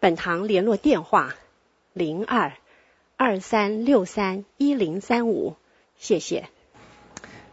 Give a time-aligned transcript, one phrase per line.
[0.00, 1.34] 本堂联络电话：
[1.92, 2.54] 零二
[3.18, 5.56] 二三六三一零三五。
[5.98, 6.48] 谢谢。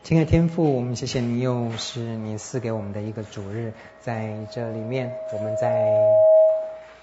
[0.02, 5.94] 亲爱的天父，我们谢谢你，又是你赐给我们的一个主日，在这里面，我们在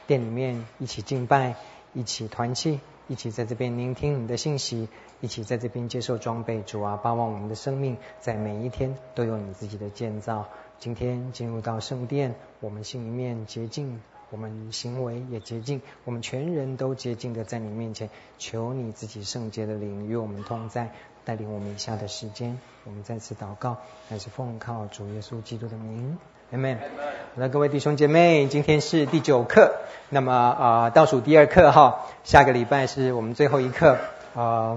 [0.07, 1.57] 殿里面一起敬拜，
[1.93, 4.89] 一起团契，一起在这边聆听你的信息，
[5.21, 6.63] 一起在这边接受装备。
[6.63, 10.49] 主啊，巴望我们的生命在每一天都有你自己的建造。
[10.79, 14.01] 今天进入到圣殿，我们心里面洁净。
[14.35, 20.91] 我们行为也洁净，我们全人都洁净的在你面前，求你自己圣洁的灵与我们同在，
[21.25, 22.59] 带领我们以下的时间。
[22.85, 23.77] 我们再次祷告，
[24.09, 26.19] 还是奉靠主耶稣基督的名
[26.53, 26.79] ，Amen。
[27.37, 29.77] 好的，各位弟兄姐妹，今天是第九课，
[30.09, 33.99] 那么啊、倒数第二课哈，下个礼拜是我们最后一课。
[34.35, 34.77] 啊、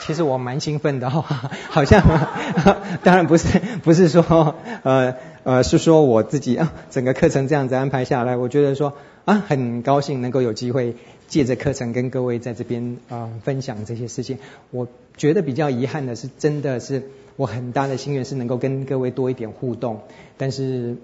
[0.00, 2.02] 其实我蛮兴奋的哈， 好像，
[3.02, 5.14] 当然不是，不是说呃。
[5.46, 8.94] 呃，是说我自己啊，整个课程这样子安排下来，我觉得说
[9.26, 10.96] 啊，很高兴能够有机会
[11.28, 14.38] 借着课程跟各位在这边啊、分享这些事情。
[14.72, 17.04] 我觉得比较遗憾的是，真的是
[17.36, 20.00] 我很大的心愿是能够跟各位多一点互动，
[20.36, 20.96] 但是。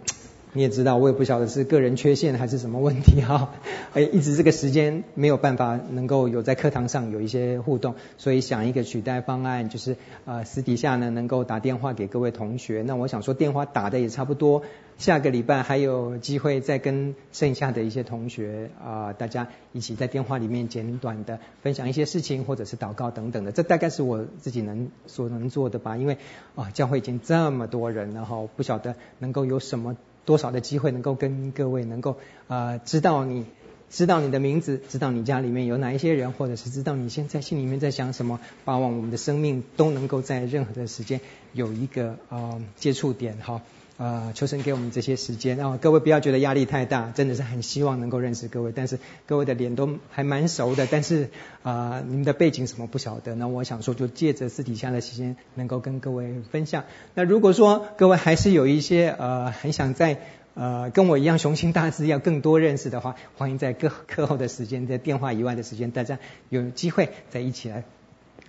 [0.55, 3.55] 你也知道，我也不晓得是个人缺陷还是什么问题哈，
[3.95, 12.83] 哎，一直这个时间没有办法能够有在课堂上有一些互动，所以想一个取代方案，就是呃私底下呢能够打电话给各位同学。
[12.86, 14.62] 那我想说电话打的也差不多，
[14.98, 23.53] 下个礼拜还有机会再跟剩下的一些同学啊、大家一起在电话里面简短的分享一些事情，或者是祷告等等的。
[23.53, 26.19] 这大概是我自己能所能做的吧，因为
[26.56, 29.96] 啊、教会已经这么多人了哈，不晓得能够有什么。
[30.24, 32.18] 多少的机会能够跟各位能够
[32.48, 33.46] 啊知道你
[33.90, 41.20] 知道你的名字，知道你家里面有哪一些人，或者是知道你现在心里面在想什么，把望我们的生命都能够在任何的时间
[41.52, 43.60] 有一个啊接触点哈。
[44.02, 51.29] 呃，求神给我们这些时间，然后各位不要觉得压力太大，真的是很希望能够认识各位，但是各位的脸都还蛮熟的，但是
[51.63, 56.83] 啊、呃，你们的背景什么不晓得，那我想说就借着私底下的时间能够跟各位分享。
[57.14, 60.19] 那如果说各位还是有一些呃很想在
[60.55, 67.84] 呃跟我一样雄心大志要更多认识的话，欢迎在课课后的时间，在电话以外的时间，大家有机会再一起来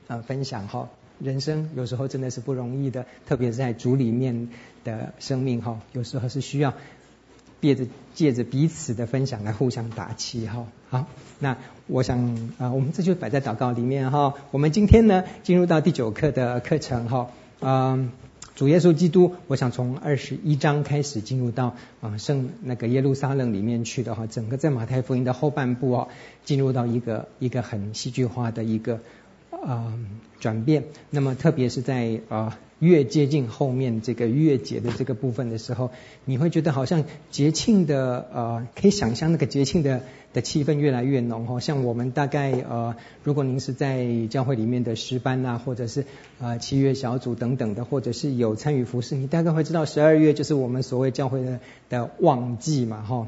[0.07, 0.89] 呃分享哈。
[1.23, 4.49] 人生有时候真的是不容易的，特别是在主里面
[4.83, 6.73] 的生命哈，有时候是需要
[7.61, 10.67] 借着借着彼此的分享来互相打气哈。
[10.89, 11.07] 好，
[11.39, 11.55] 那
[11.87, 14.33] 我想啊，我们这就摆在祷告里面哈。
[14.51, 17.29] 我们今天呢，进入到第九课的课程哈。
[17.61, 18.11] 嗯，
[18.55, 24.27] 主耶稣基督，我想从二十一章开始进入到啊圣那个耶路撒冷里面去的哈。
[24.27, 26.09] 整个在马太福音的后半部哦，
[26.43, 28.99] 进入到一个一个很戏剧化的一个。
[29.65, 29.93] 啊，
[30.39, 30.85] 转变。
[31.09, 35.91] 那么，特别是在啊越接近后面这个月节的这个部分的时候，
[36.25, 40.01] 你会觉得好像节庆的呃，可以想象那个节庆的
[40.33, 41.61] 的气氛越来越浓哈。
[41.61, 46.05] 像我们大概呃，如果您是在教会里面的诗班啊，或者是
[46.41, 51.59] 啊七月小组等等的，或者是有参与服饰，你大概会知道十二月就是我们所谓教会的
[51.89, 53.27] 的旺季嘛哈。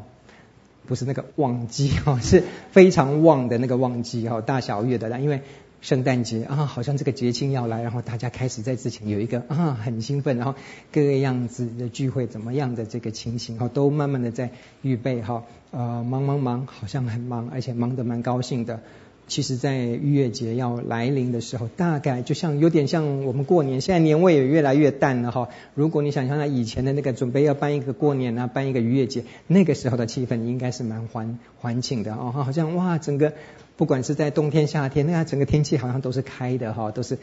[0.85, 5.41] 不是那个旺季哈，是非常旺的那个旺季哈，大小月的，因为。
[5.85, 10.55] 圣诞节啊，好像这个节庆要来，然后大家开始在之前有一个啊很兴奋，然后
[10.91, 14.49] 各个样子的聚会怎么样的这个情形哈，都慢慢的在
[14.81, 18.79] 预备哈，呃忙忙忙，好像很忙，而且忙得蛮高兴的。
[19.27, 25.49] 其实，在逾越节要来临的时候，大概就像有点像我们过年，现在年味也越来越淡了哈。
[25.75, 33.33] 如果你想象那以前的那个准备要办一个过年啊，办一个逾越节，那个时候的气氛应该是蛮欢欢庆的哦，好像哇整个。
[33.77, 37.17] 不管是在冬天夏天，那整个天气好像都是开的哈，都是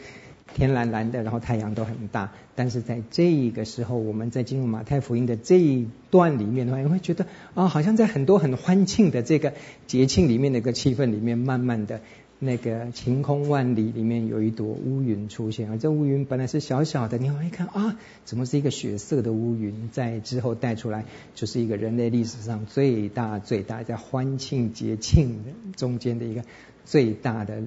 [0.53, 2.31] 天蓝蓝的，然后太阳都很大。
[2.55, 9.53] 但是在这个时候，我们在进入马太福音的这一段里面的话，你会觉得啊，好像在很多很欢庆的这个
[9.87, 12.01] 节庆里面的一个气氛里面，慢慢的。
[12.43, 19.89] 那个晴空万里里面有一朵乌云出现，而这乌云本来是小小的，你往一看啊，怎么是一个血色的乌云？
[19.91, 21.05] 在之后带出来，
[21.35, 25.43] 就是一个人类历史上最大最大在欢庆节庆
[25.75, 26.43] 中间的一个
[26.85, 27.63] 最大的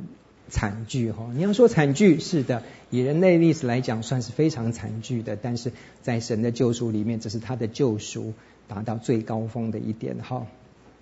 [0.48, 1.30] 惨剧哈。
[1.34, 8.34] 你要说惨剧，是的，以人类历史来讲算是非常惨剧的，但是在神的救赎里面，这是他的救赎
[8.68, 10.46] 达到最高峰的一点哈。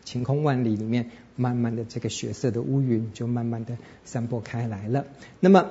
[0.05, 5.05] 晴空万里里面，慢慢的这个血色的乌云就慢慢的散播开来了。
[5.41, 5.71] 那么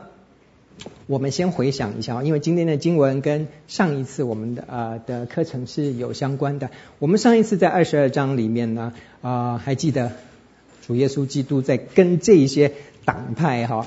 [1.05, 6.71] 我们先回想一下，因为今天的经文跟上一次我们的呃的课程是有相关的。
[6.97, 8.91] 我们上一次在二十二章里面呢，
[9.21, 10.11] 啊、呃、还记得
[10.81, 12.73] 主耶稣基督在跟这一些
[13.05, 13.85] 党派哈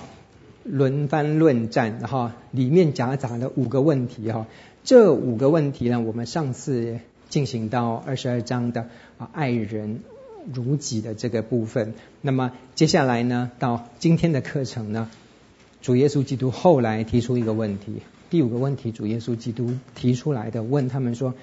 [0.63, 4.47] 轮番论战，然后里面夹杂了五个问题哈。
[4.85, 8.89] 这五个问题呢，我们上次进行到二十二章的
[9.19, 10.03] 啊爱人
[10.53, 11.95] 如己的这个部分。
[12.21, 15.11] 那么接下来呢，到今天的课程呢？
[15.83, 21.35] 主耶稣基督后来提出一个问题，第五个问题，主耶稣基督提出来的，问他们说：“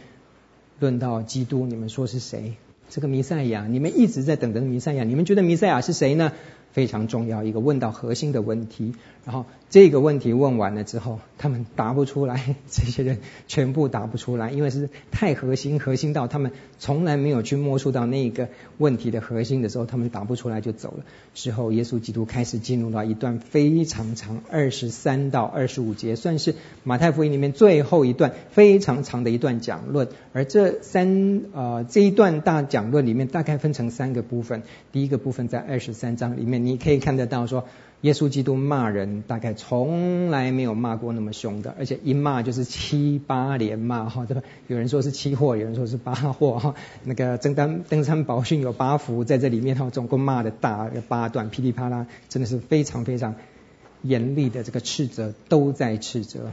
[0.80, 2.56] 论到基督，你们说是谁？
[2.90, 6.34] 这个弥赛亚，你们一直在等着弥赛亚，你们觉得弥赛亚是谁呢？”
[6.74, 18.50] 非常重要一个问到核心的问题，然后这个问题问完了之后，他们答不出来，这些人全部答不出来，因为是太核心，核心到他们从来没有去摸出到那个
[18.80, 21.06] 问题的核心的时候，他们答不出来就走了。
[21.36, 30.08] 之后，耶稣基督开始进入到一段非常长，二十三到二十五节，算是马太福音里面最后一段非常长的一段讲论。
[30.34, 36.63] 而这三呃这一段大讲论里面，大概分成三个部分，第一个部分在二十三章里面。
[36.66, 37.66] 你可以看得到，说
[38.02, 44.42] 耶稣基督骂人，大概从来没有骂过那么凶的，而且一骂就是七八连骂 哈，对吧？
[44.68, 46.76] 有人说是七祸，有人说是八祸 哈。
[47.04, 53.36] 那个登山登山宝训有八福在这里面 哈，总共骂的大八段，噼里啪啦，真的是非常非常
[54.02, 56.52] 严厉的这个斥责，都在斥责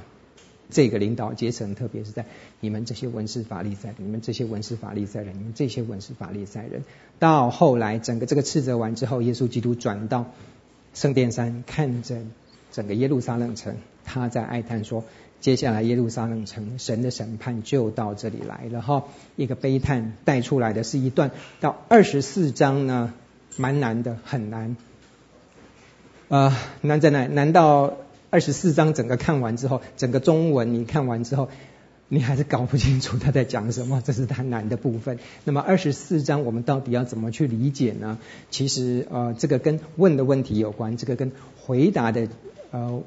[0.70, 2.24] 这个领导阶层，特别是在
[2.60, 6.84] 你们这些文士法利赛，你们这些文士法利赛人，你们这些文士法利赛人。
[7.18, 10.26] 到后来，整个这个斥责完之后，耶稣基督转到
[10.94, 12.18] 圣殿山，看着
[12.72, 15.04] 整个耶路撒冷城，他在哀叹说
[15.40, 19.04] ：“接下来耶路撒冷城，神的审判就到这里来了。”哈，
[19.36, 23.12] 一个悲叹带出来的是一段到二十四章呢，
[23.56, 24.76] 蛮难的，很难。
[26.28, 27.26] 呃，难在哪？
[27.26, 27.96] 难道？
[28.30, 31.48] 二十四章整个看完之后，整个中文你看完之后，
[32.08, 35.18] 你还是搞不清楚他在讲什么，这是他难的部分。
[35.44, 38.18] 那么二十四章我们到底要怎么去理解呢？
[38.50, 42.28] 其实呃，这个跟问的问题有关，这个跟回答的
[42.70, 43.02] 呃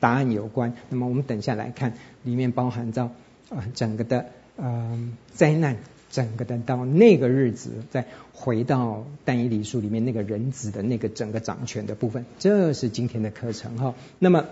[0.00, 0.74] 答案有关。
[0.88, 1.94] 那么我们等下来看，
[2.24, 3.12] 里面包含着啊、
[3.50, 4.26] 呃、整个的
[4.56, 4.98] 呃
[5.32, 5.76] 灾难。
[6.10, 13.94] 整个的到那个日子，再回到但以理书里面那个人子的那个整个掌权的部分，这是今天的课程哈。
[14.18, 14.46] 那么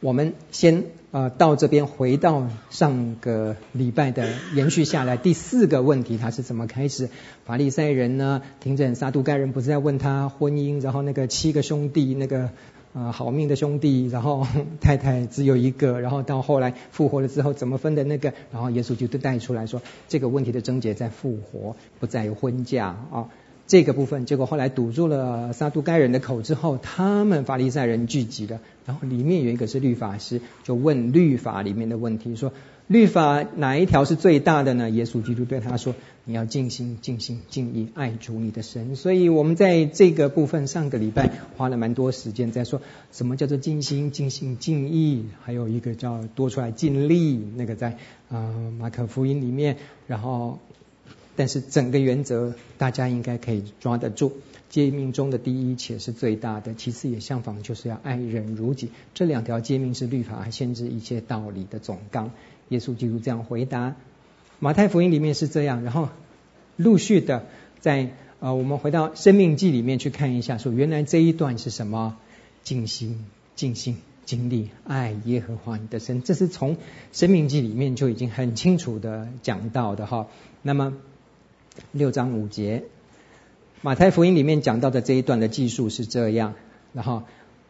[0.00, 7.10] 我们先呃到这边回到上个礼拜的延续下来第四个问题，他是怎么开始？
[7.44, 8.42] 法利赛人呢？
[8.60, 12.50] 听着撒都该人不是在问他婚姻，然后那个七个兄弟那个。
[12.96, 14.46] 啊，好命的兄弟，然后
[14.80, 23.28] 太太只有一个，然后到后来复活了之后怎么分的那个，然后耶稣就带出来说，这个问题的症结在复活，不在于婚嫁啊。
[23.66, 32.50] 这个部分，结果后来堵住了撒都该人的口之后，他们法利赛人聚集了，然后里面有一个是律法师，就问律法里面的问题说。
[32.88, 34.88] 律法哪一条是最大的呢？
[34.90, 42.80] 耶稣基督对他说：“你要尽心、尽心、尽意爱主你的神。”所以，我们在这个部分上个礼拜花了蛮多时间在说
[43.10, 47.98] 什么叫做尽心、尽心、尽意，还有一个叫多出来尽力，那个在
[48.28, 49.78] 啊、马可福音里面。
[50.06, 50.60] 然后，
[51.34, 54.32] 但是整个原则大家应该可以抓得住。
[54.68, 58.90] 诫命中的第一且是最大的，其次也相仿，就是要爱人如己。
[59.14, 62.30] 这两条诫命是律法还限制一切道理的总纲。
[62.68, 63.94] 耶稣基督这样回答，
[64.58, 66.08] 马太福音里面是这样，然后
[66.76, 67.46] 陆续的
[67.80, 72.16] 在呃，我们回到生命记里面去看一下，说原来这一段是什么？
[72.62, 76.76] 尽心、尽心、尽力爱耶和华你的神，这是从
[77.12, 80.26] 生命记里面就已经很清楚的讲到的哈。
[80.62, 80.94] 那么
[81.92, 82.82] 六章五节，
[83.82, 86.54] 马太福音里面讲到的这一段的记述是这样，
[86.92, 87.22] 然后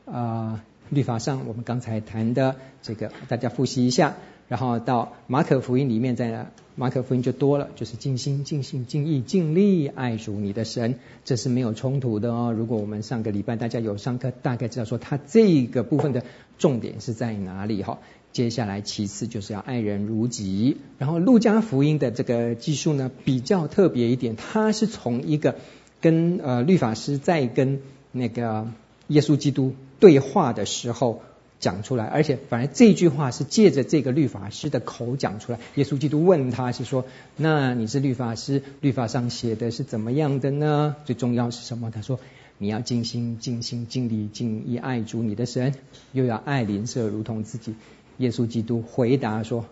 [0.06, 4.16] 啊、呃，律法上我们刚才谈的这个，大家复习一下。
[4.48, 12.54] 然后到马可福音里面，在马可福音就多了，就是尽心、尽性、尽意、尽力爱主你的神，这是没有冲突的哦。
[12.56, 16.22] 如果我们上个礼拜大家有上课，大概知道说他这个部分的
[16.58, 17.98] 重点是在哪里哈。
[18.32, 20.76] 接下来其次就是要爱人如己。
[20.98, 25.56] 然后路加福音的这个技术呢比较特别一点，它是从一个
[26.00, 27.80] 跟呃律法师在跟
[28.12, 28.68] 那个
[29.08, 31.22] 耶稣基督对话的时候。
[31.58, 35.58] 讲出来，而且反而这句话是借着这个律法师的口讲出来。
[35.74, 40.96] 耶稣基督问他是说：“那你是律法师，律法上写的是怎么样的呢？
[41.04, 42.20] 最重要是什么？”他说
[42.58, 45.74] ：“你要尽心、尽心、尽力、尽意爱主你的神，
[46.12, 47.74] 又要爱邻舍如同自己。”
[48.18, 49.64] 耶稣基督回答说：“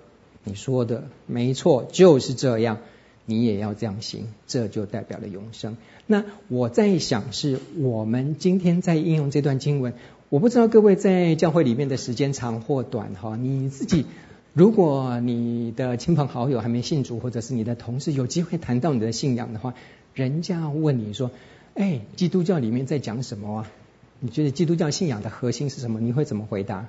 [0.45, 2.79] 你说的没错，就是这样。
[3.26, 5.79] 你也要这样行，这就代表了永生。
[6.07, 9.95] 那我在想，是我们今天在应用这段经文，
[10.35, 14.05] 我不知道各位在教会里面的时间长或短哈，你自己
[14.53, 19.75] 如果你的亲朋好友还没信主，或者是你的同事有机会谈到你的信仰的话，
[20.12, 21.31] 人家问你说，
[21.75, 23.71] 哎，基督教里面在讲什么啊？
[24.19, 26.00] 你觉得基督教信仰的核心是什么？
[26.00, 26.88] 你会怎么回答？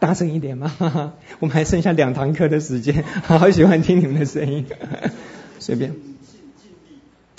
[0.00, 0.74] 大声一点吗？
[1.38, 4.66] 我们还剩下两堂课的时间， 好喜欢听你们的声音。
[5.60, 5.94] 随便。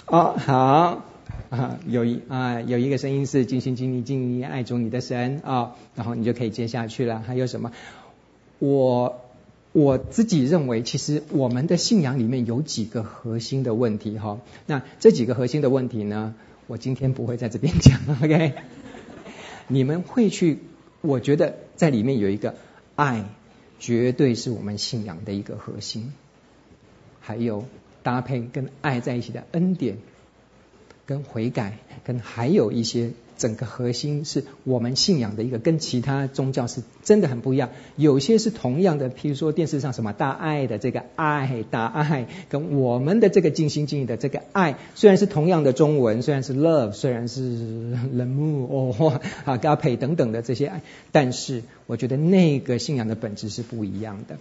[0.06, 1.03] 哦，好
[1.53, 7.19] 啊，有一啊有一个声音是尽心尽力尽力爱主你的神啊、然后你就可以接下去了。
[7.19, 7.72] 还有什么？
[8.57, 9.22] 我
[9.72, 14.39] 我自己认为，其实我们的信仰里面有几个核心的问题哈。
[14.65, 16.33] 那这几个核心的问题呢，
[16.65, 18.53] 我今天不会在这边讲， OK？
[19.67, 20.57] 你们会去。
[21.01, 22.55] 我觉得在里面有一个
[22.95, 23.25] 爱，
[23.77, 26.13] 绝对是我们信仰的一个核心。
[27.19, 27.65] 还有
[28.01, 29.98] 搭配跟爱在一起的恩典，
[31.05, 33.12] 跟悔改，跟还有一些。
[33.36, 37.72] 整个核心是我们信仰的一个，跟其他宗教是真的很不一样。
[37.98, 47.41] 有些是同样的，譬如说电视上什么大爱的这个爱，大爱，跟我们的这个尽心尽意的这个爱，虽然是同样的中文，虽然是 love，虽然是
[48.15, 50.81] l'amour 哦啊 g a p e 等等的这些爱，
[51.12, 54.38] 但是我觉得那个信仰的本质是不一样的，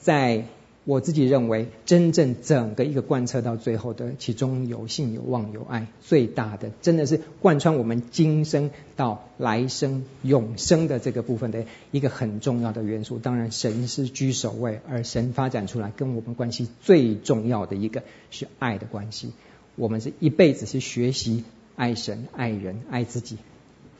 [0.00, 0.44] 在。
[0.84, 13.18] 我自己认为，真正整个一个贯彻到最后的，其中有信、有望、有爱，最大的真的是贯穿我们今生到来生永生的这个部分的一个很重要的元素。
[13.18, 19.32] 当然，神是居首位，而神发展出来跟我们关系最重要的一个是爱的关系。
[19.76, 21.44] 我们是一辈子是学习
[21.76, 23.36] 爱神、爱人、爱自己。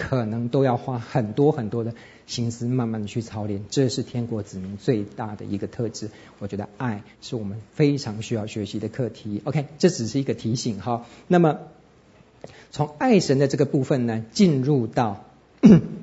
[0.01, 1.93] 可能都要花很多很多的
[2.27, 3.63] 心思，慢慢的去操练。
[3.69, 6.09] 这是天国子民最大的一个特质。
[6.39, 9.43] 我觉得爱是我们非常需要学习的课题。
[9.45, 11.05] OK，这只是一个提醒哈。
[11.29, 11.59] 那么
[12.71, 15.27] 从爱神的这个部分呢，进入到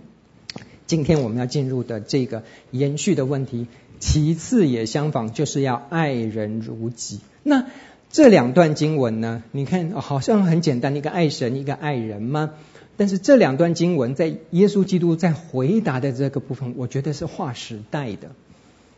[0.85, 3.65] 今天我们要进入的这个延续的问题。
[3.99, 7.19] 其次也相仿，就是要爱人如己。
[7.41, 7.65] 那
[8.11, 12.51] 这两段经文呢，你看好像很简单，一个爱神，一个爱人吗？
[12.97, 18.31] 但是这两段经文在耶稣基督在回答的这个部分，我觉得是划时代的，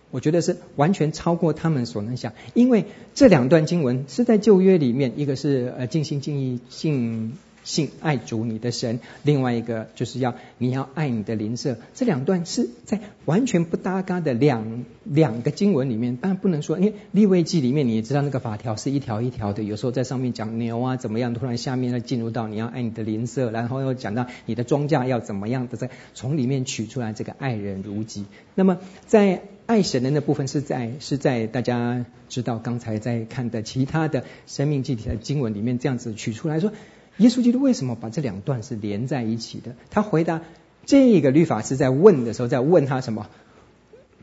[0.10, 7.34] 我觉得是完全超过他们所能想，因为这两段经文是在旧约里面，一个是呃尽心尽意尽。
[7.70, 11.78] 信爱主你的神，另外一个就是要你要爱你的邻舍。
[11.94, 28.26] 这两段是在完全不搭嘎的两两个经文里面，当然不能说，因为利未记里面你也知道那个法条是一条一条的，有时候在上面讲牛啊怎么样，突然下面呢进入到你要爱你的邻舍，然后又讲到你的庄稼要怎么样的，在从里面取出来这个爱人如己。
[28.56, 36.72] 那么在爱神的那部分是在是在大家知道刚才在看的其他的生命记的经文里面这样子取出来说。
[37.20, 39.76] 耶稣基督为什么把这两段是连在一起的？
[39.92, 40.42] 他回答
[40.86, 43.28] 这个律法师在问的时候，在问他什么？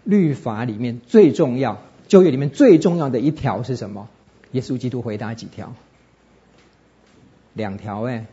[0.05, 4.09] 律法里面最重要，旧约里面最重要的一条是什么？
[4.53, 5.75] 耶稣基督回答几条？
[7.55, 8.27] 两条哎。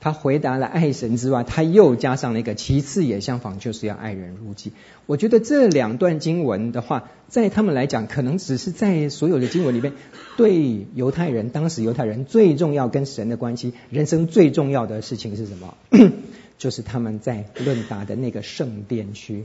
[0.00, 4.72] 他回答了爱神之外，他又加上了一个，其次也相仿，就是要爱人如己。
[5.04, 9.92] 我觉得这两段经文的话，在他们来讲，可能只是在所有的经文里面，
[10.38, 15.76] 对犹太人，当时犹太人最重要跟神的关系，人生最重要的事情是什么？
[16.56, 19.44] 就是他们在论达的那个圣殿区，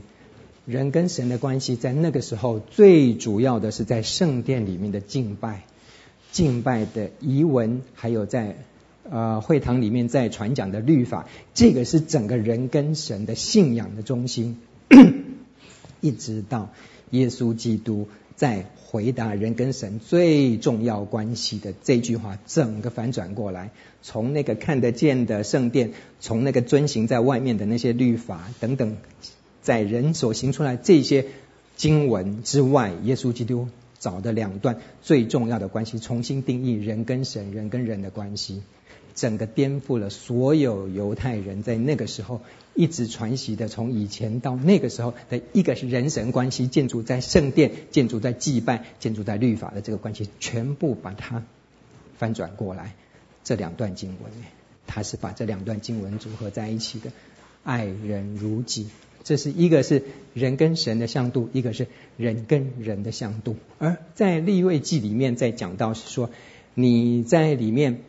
[0.64, 5.64] 人跟神的关系，在那个时候最主要的是在圣殿里面的敬拜，
[6.32, 8.56] 敬拜的仪文，还有在。
[9.10, 14.58] 呃，会堂里面在传讲的律法，这个是整个人跟神的信仰的中心，
[16.00, 16.70] 一直到
[17.10, 23.70] 耶稣基督在回答人跟神最重要关系的这句话，整个反转过来，
[24.02, 28.96] 从那个看得见的圣殿，从那个遵行在外面的那些律法等等，
[29.62, 31.26] 在人所行出来这些
[31.76, 38.62] 经文之外，耶稣基督找的两段最重要的关系，重新定义人跟神、人跟人的关系。
[39.16, 42.42] 整个颠覆了所有犹太人在那个时候
[42.74, 51.42] 一直传习的，从以前到那个时候的一个是人神关系，建筑在圣殿，建筑在祭拜，建筑在律法的这个关系，全部把它
[52.18, 52.94] 翻转过来。
[53.42, 54.30] 这两段经文，
[54.86, 57.10] 他是把这两段经文组合在一起的，
[57.64, 58.88] 爱人如己，
[59.24, 60.02] 这是一个是
[60.34, 61.86] 人跟神的相度，一个是
[62.18, 63.56] 人跟人的相度。
[63.78, 66.28] 而在利未记里面，在讲到是说
[66.74, 68.00] 你在里面。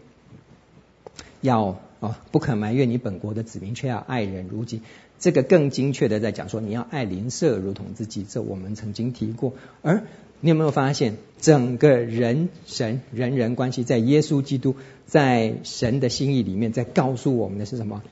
[1.41, 4.81] 要啊，不可埋怨你本国的子民，却要爱人如己。
[5.19, 9.53] 这个更精确的在讲说，你要爱邻舍如同自己，这我们曾经提过。
[9.81, 10.03] 而
[10.41, 14.75] 你有没有发现，整个人神人人关系，在耶稣基督
[15.07, 18.03] 在神的心意里面，在告诉我们的是什么？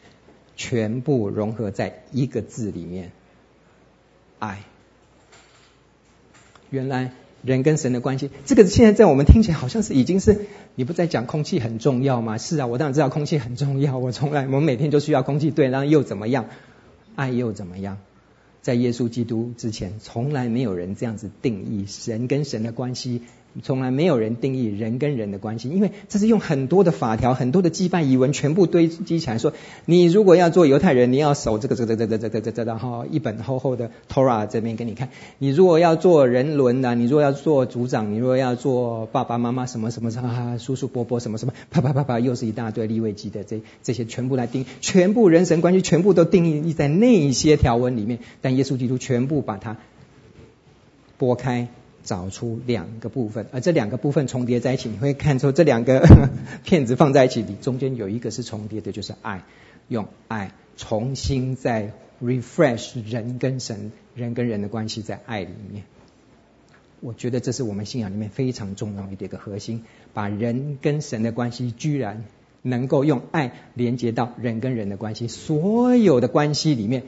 [0.56, 3.12] 全部融合在一个字里面，
[4.40, 4.64] 爱。
[6.72, 7.12] 原来
[7.46, 12.38] 人跟神的关系，这个现在在我们听起来好像是已经是，你不在讲空气很重要吗？
[12.38, 16.48] 是啊，我当然知道空气很重要，我从来我们每天都需要空气，对，然后又怎么样？
[17.16, 18.00] 爱又怎么样？
[18.62, 23.22] 在耶稣基督之前，从来没有人这样子定义神跟神的关系。
[23.64, 29.54] 从来没有人定义人跟人的关系，因为这是用很多的法条、很多的祭拜仪文全部堆积起来说，
[29.86, 35.10] 你如果要做犹太人，你要守这个、这个、这个、这个、这个、这个然后一本厚厚的 Torah 这边给你看。
[35.38, 49.78] 你如果要做人伦的，你如果要做族长，你如果要做爸爸妈妈什么什么什么叔叔伯伯什么什么，啪啪啪啪，又是一大堆利未记的这这些全部来定，全部人神关系全部都定义在那些条文里面，但耶稣基督全部把它
[51.18, 51.70] 拨开。
[52.06, 56.08] 找出两个部分，而这两个部分重叠在一起，你会看出这两个
[56.64, 59.44] 片子放在一起，你中间有一个是重叠的，就是爱，
[59.90, 61.92] 用爱重新再
[62.24, 65.84] refresh 人跟神、人跟人的关系在爱里面。
[67.02, 69.84] 我觉得这是我们信仰里面非常重要的一个核心，
[70.14, 72.24] 把人跟神的关系居然
[72.62, 77.04] 能够用爱连接到人跟人的关系，所有的关系里面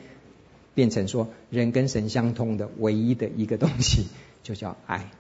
[0.76, 4.08] 变成说人跟神相通的唯一的一个东西。
[4.44, 5.12] 就叫爱，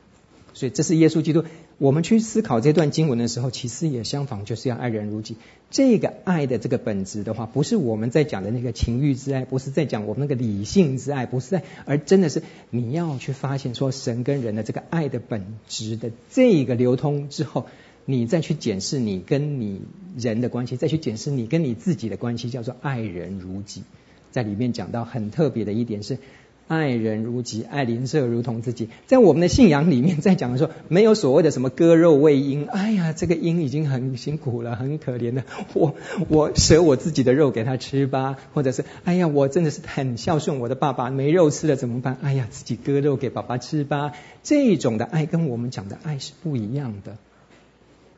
[0.54, 1.44] 所以这是耶稣基督。
[1.80, 5.36] 我们去思考这段经文的时候，其实也相仿，就是要爱人如己。
[5.70, 17.68] 这个爱的这个本质的话，不是我们在讲的那个情欲之爱，不是在讲我们那个理性之爱，不是在，而真的是你要去发现说神跟人的这个爱的本质的这个流通之后，
[18.06, 19.82] 你再去检视你跟你
[20.18, 23.84] 人的关系，再去检视你跟你自己的关系，叫做爱人如己。
[24.32, 26.18] 在里面讲到很特别的一点是。
[26.68, 28.90] 爱人如己，爱邻舍如同自己。
[29.06, 32.66] 在我们的信仰里面，在讲的时候，没有所谓的什么割肉喂鹰。
[32.68, 35.44] 哎呀，这个鹰已经很辛苦了，很可怜的。
[35.74, 35.96] 我
[36.28, 42.18] 我舍我自己的肉给他吃吧，或者是哎呀，我真的是很孝顺我的爸爸，没肉吃了怎么办？
[42.22, 44.12] 哎呀，自己割肉给爸爸吃吧。
[44.44, 47.18] 这种的爱跟我们讲的爱是不一样的。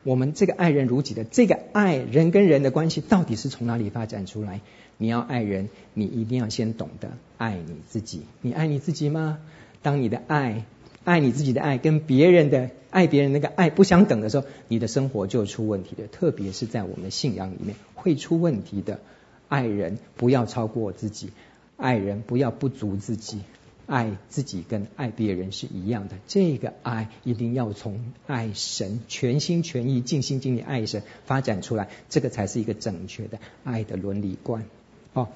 [0.02, 4.60] 我们这个爱人如己的这个爱人跟人的关系，到底是从哪里发展出来？
[4.96, 8.22] 你要爱人，你一定要先懂得爱你自己。
[8.40, 9.38] 你爱你自己吗？
[9.82, 10.64] 当你的爱，
[11.04, 16.06] 爱你自己的爱跟别人的爱别人那个爱不相等的时候，你的生活就出问题的。
[16.06, 19.00] 特别是在我们的信仰里面会出问题的。
[19.48, 21.30] 爱人不要超过自己，
[21.76, 23.40] 爱人不要不足自己，
[23.90, 26.14] 爱自己跟爱别人是一样的。
[26.28, 34.64] 这个爱一定要从爱神，全心全意、尽心尽力爱神发展出来，这个才是一个正确的爱的伦理观。
[35.12, 35.28] 好、哦，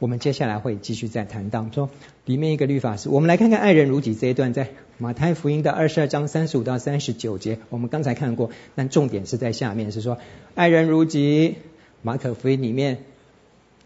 [0.00, 1.88] 我们接下来会继续再谈到说
[2.24, 10.18] 里面一个律法是，我们来看看爱人如己这一段，在马太福音的二十二章三十五到三十九节，我们刚才看过，但重点是在下面是说
[10.56, 11.54] 爱人如己。
[12.02, 13.04] 马可福音里面，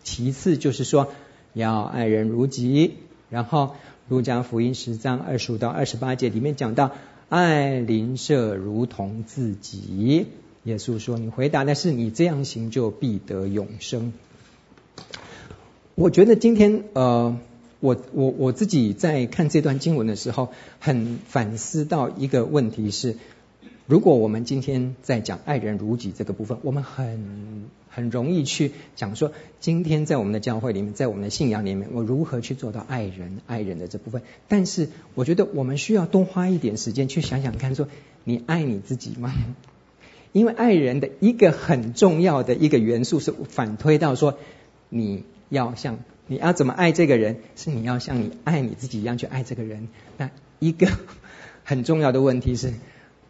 [0.05, 1.13] 其次就是说
[1.53, 2.95] 要爱人如己，
[3.29, 3.75] 然后
[4.07, 6.93] 儒家福音十章二十五到二十八节里面讲到
[7.31, 10.27] 爱邻舍如同自己。
[10.64, 14.12] 耶稣说：“你回答的是你这样行就必得永生。”
[15.97, 17.38] 我觉得今天呃，
[17.81, 23.17] 我我我自己在看这段经文的时候，很反思到一个问题是：
[23.87, 34.23] 如果我们今天在讲爱人如己这个部分，我们很很容易去讲说，今天在我们的教会里面，在我们的信仰里面，我如何去做到爱人爱人的这部分？
[34.49, 37.88] 但是我觉得我们需要多花一点时间去想想看，说
[38.25, 39.33] 你爱你自己吗？
[40.33, 44.38] 因为爱人的一个很重要的一个元素是反推到说
[44.88, 45.25] 你。
[45.51, 49.88] 要像你要怎么爱这个人，是你要像你爱你自己一样去爱这个人。
[50.16, 50.88] 那一个
[51.62, 52.73] 很重要的问题是，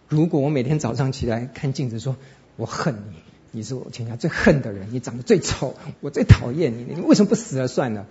[0.08, 2.16] 如果我每天早上起来看镜子说，
[2.56, 3.16] 我恨你，
[3.52, 8.06] 你是我天下最恨的人，你长得最丑，我最讨厌你，你为什么不死了算了？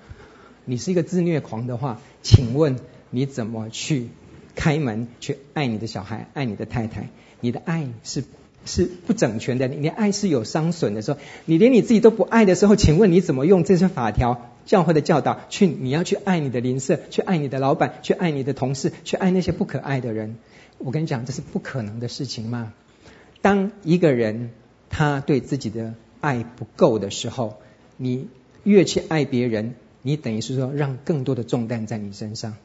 [0.65, 2.77] 你是一个自虐狂的话，请问
[3.09, 4.09] 你怎么去
[4.55, 7.09] 开门去爱你的小孩，爱你的太太？
[7.39, 8.23] 你的爱是？
[8.65, 15.67] 是不整全的，你连爱是有伤损的时候，你连你自己都不爱的时候，请问你怎么用这些法条、教会的教导去？
[15.67, 20.37] 你要去爱你的邻舍，去爱你的老板，去爱你的同事，去爱那些不可爱的人。
[20.77, 22.73] 我跟你讲，这是不可能的事情嘛？
[23.41, 24.51] 当一个人
[24.89, 27.57] 他对自己的爱不够的时候，
[27.97, 28.27] 你
[28.63, 32.55] 越去爱别人，你等于是说让更多的重担在你身上。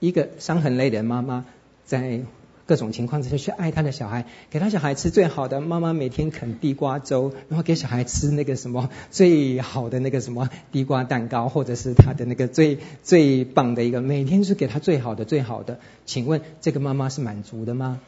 [0.00, 1.46] 一个伤痕累累的妈妈
[1.84, 2.22] 在。
[2.66, 5.60] 各种情况之下去爱他的小孩，给他小孩吃最好的。
[5.60, 15.80] 妈妈每天啃地瓜粥，然后给小孩吃那个什么最好的那个什么地瓜蛋糕，或者是他的那个最最棒的一个，每天是给他最好的最好的。
[16.06, 18.00] 请问这个妈妈是满足的吗？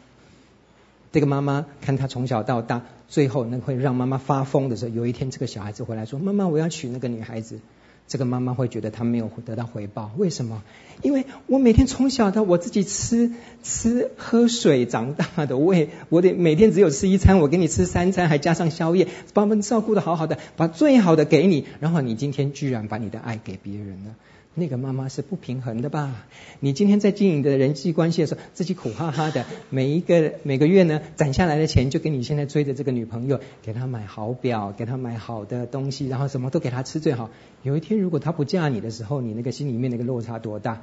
[1.12, 7.60] 这个妈妈看他从小到大，最后那会让妈妈发疯的时候，有一天这个小孩子回来说：“妈妈，我要娶那个女孩子。”
[8.06, 10.62] 这个妈妈会觉得她没有得到回报，为什么？
[11.02, 24.14] 因为我每天从小到我自己吃吃喝水长大的，我也我得每天只有吃一餐，我给你吃三餐，还加上宵夜，把我们照顾的好好的，把最好的给你，然后你今天居然把你的爱给别人了。
[24.56, 26.24] 那个妈妈是不平衡的吧？
[26.60, 37.30] 你今天在经营的人际关系的时候，自己苦哈哈的，每一个每个月呢攒下来的钱，就给你现在追的这个女朋友，给她买好表，给她买好的东西，然后什么都给她吃最好。
[37.64, 40.82] 有一天如果她不嫁你的时候，你那个心里面那个落差多大？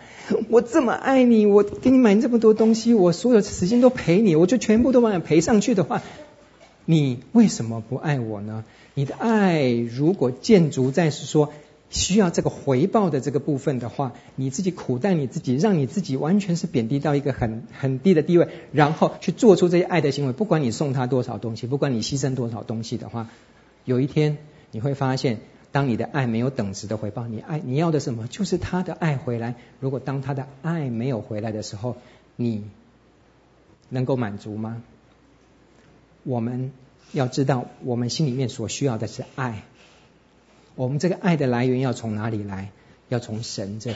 [0.50, 6.02] 我这么爱你，我给你买这么多东西，我所有时间都陪你，我就全部都把你赔上去的话，
[6.84, 8.66] 你为什么不爱我呢？
[8.96, 11.54] 你的爱如果建筑在是说。
[11.92, 23.30] 需要这个回报的这个部分的话，你自己苦待你自己，让你自己完全是贬低到一个很很低的地位，然后去做出这些爱的行为，不管你送他多少东西，不管你牺牲多少东西的话，
[23.84, 24.38] 有一天
[24.72, 25.40] 你会发现，
[25.74, 28.26] 当你的爱没有等值的回报，你爱你要的什么？
[28.28, 29.56] 就是他的爱回来。
[29.82, 31.98] 如果当他的爱没有回来的时候，
[32.38, 32.64] 你
[33.90, 34.82] 能够满足吗？
[36.24, 36.72] 我们
[37.12, 39.64] 要知道，我们心里面所需要的是爱。
[40.76, 42.72] 我们这个爱的来源要从哪里来？
[43.10, 43.94] 要从神这，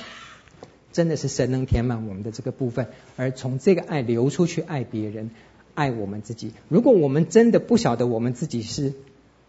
[0.92, 5.32] 真的是神能填满我们的这个部分，而从这个爱流出去爱别人，
[5.74, 6.52] 爱我们自己。
[6.68, 8.92] 如果我们真的不晓得我们自己是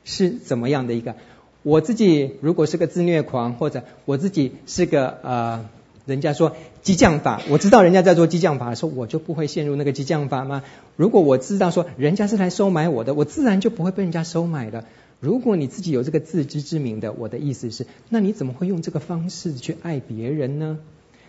[0.04, 1.16] 是怎么样的一个，
[1.64, 5.68] 我自己如果是个自虐狂，或者我自己是个呃，
[6.04, 10.62] 人家说激将法，我知道人家在做激将法的时候，我就不会陷入那个激将法吗？
[10.94, 14.84] 如果我知道说人家是来收买我的，我自然就不会被人家收买了。
[15.20, 20.78] 如果你自己有这个自知之明的，我的意思是，那你怎么会用这个方式去爱别人呢？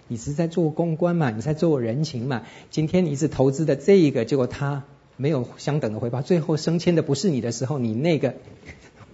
[0.10, 1.32] 你是在做公关嘛？
[1.32, 2.44] 你在做人情嘛？
[2.70, 4.84] 今天你是投资的这一个，结果他
[5.16, 8.36] 没有相等的回报，最后升迁的不是你的时候，你那个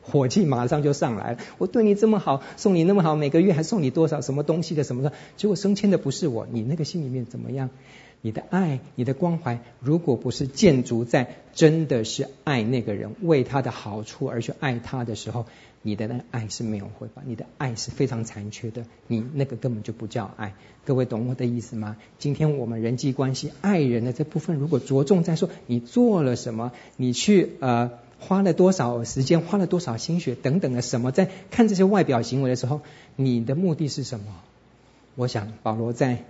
[0.01, 1.37] 火气马上就上来了。
[1.57, 7.69] 我对你这么好，送你那么好，每个月还送你多少什么东西的什么的，结果升迁的不是我，你那个心里面怎么样？
[8.25, 15.45] 你的爱，你的关怀，如果不是建筑在真的是爱那个人，为他的好处而去爱他的时候，
[15.81, 20.53] 你的那爱是没有回报，你的爱是非常残缺的，你那个根本就不叫爱。
[20.85, 21.97] 各位懂我的意思吗？
[22.17, 32.79] 今天我们人际关系爱人的这部分，如果着重在说你做了什么，你去呃花了多少时间，花了多少心血等等的什么，在看这些外表行为的时候，
[33.17, 34.27] 你的目的是什么？
[35.15, 36.23] 我想保罗在。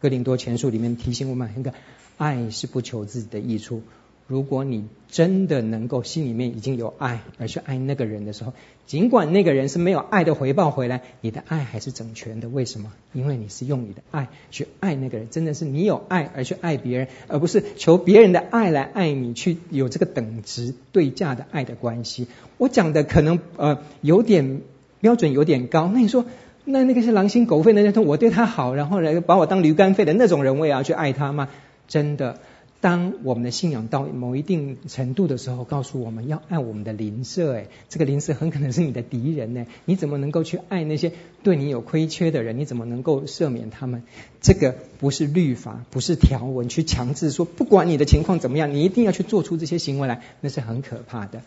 [0.00, 1.72] 哥林多前书里面提醒我们，一个
[2.16, 3.82] 爱是不求自己的益处。
[4.28, 8.52] 如果你真的能够心里面已经有爱而去爱那个人的时候，
[8.84, 12.48] 尽管那个人是没有爱的回报回来，你的爱还是整全的。
[12.48, 12.92] 为什么？
[13.12, 22.26] 因为你是用你的爱去爱那个人，真的是你有爱而去爱别人，而不是求别人的爱来爱你，去有这个等值对价的爱的关系。
[22.58, 24.60] 我讲的可能呃有点
[25.00, 26.26] 标准有点高，那你说？
[26.68, 31.48] 那那个是狼心狗肺的那种，我对他好，然后来把我当驴肝肺的那种人，我也要去爱他吗？
[31.86, 32.40] 真的，
[32.80, 39.64] 当我们的信仰到某一定程度的时候，告诉我们要爱我们的邻舍，哎，这个邻舍很可能是你的敌人呢。
[39.84, 41.12] 你怎么能够去爱那些
[41.44, 42.58] 对你有亏缺的人？
[42.58, 44.02] 你怎么能够赦免他们？
[44.40, 51.42] 这个不是律法，不是条文去强制说，不管你的情况怎么样，你一定要去做出这些行为来，那是很可怕的。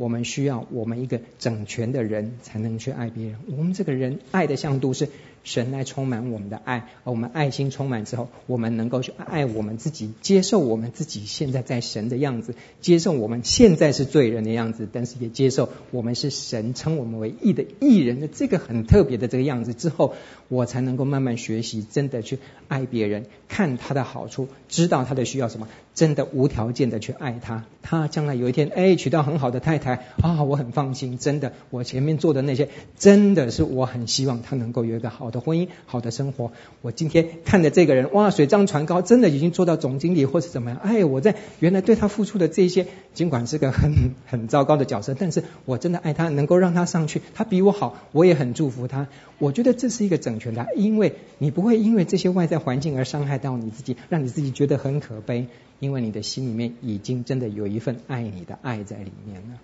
[0.00, 3.36] 我们需要我们一个整全的人才能去爱别人。
[3.54, 5.10] 我们这个人爱的向度是
[5.42, 20.14] 神来充满我们的爱，而我们爱心充满之后，我们能够去爱我们自己，接受我们自己现在在神的样子，接受我们现在是罪人的样子，但是也接受我们是神称我们为义的义人的这个很特别的这个样子之后，
[20.48, 25.68] 我才能够慢慢学习，真的去爱别人，看他的好处，知道他的需要什么。
[25.92, 31.18] 真的无条件的去爱他，他将来有一天，哎，娶到很好的太太啊，我很放心。
[31.18, 36.52] 真的，我前面做的那些，真的是我很希望他能够有一个好的婚姻、好的生活。
[36.82, 40.78] 我今天看的这个人，哇，水涨船高，真的已经做到总经理或是怎么样？
[40.82, 49.08] 哎，我在原来对他付出的这些，尽管是个很很糟糕的角色，但是我真的爱他，能够让他上去，他比我好，我也很祝福他。
[49.38, 55.46] 我觉得这是一个整全的，因为你不会因为这些外在环境而伤害到你自己，让你自己觉得很可悲。
[55.78, 59.58] 因为你的心里面已经真的有一份爱你的爱在里面了。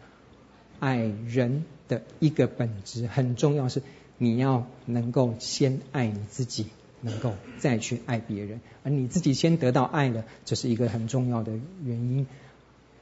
[0.78, 0.96] 爱
[1.28, 3.82] 人的一个本质很重要，是
[4.18, 6.66] 你要能够先爱你自己，
[7.00, 8.60] 能够再去爱别人。
[8.82, 11.52] 而你自己先得到爱了，这是一个很重要的
[11.84, 12.26] 原因。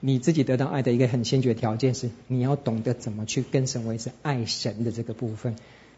[0.00, 5.56] 你自己得到爱的一个很先决条件是，你要懂得怎么去跟神维持爱神的这个部分，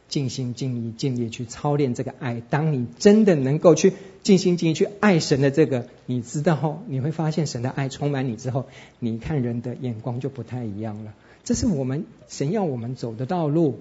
[0.09, 2.41] 尽心尽意尽力去操练这个爱。
[2.49, 8.67] 当你真的能够去尽心尽意去爱神的这个，你知道你会发现神的爱充满你之后，
[9.01, 11.15] 你看人的眼光就不太一样了。
[11.43, 13.81] 这是我们神要我们走的道路。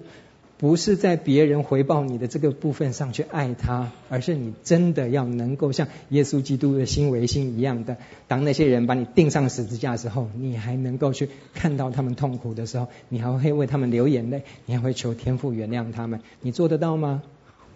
[0.58, 17.22] 不是在别人回报你的这个部分上去爱他，而是你真的要能够像耶稣基督的心为心一样的，当那些人把你钉上十字架的时候，你还能够去看到他们痛苦的时候，你还会为他们流眼泪，你还会求天父原谅他们，你做得到吗？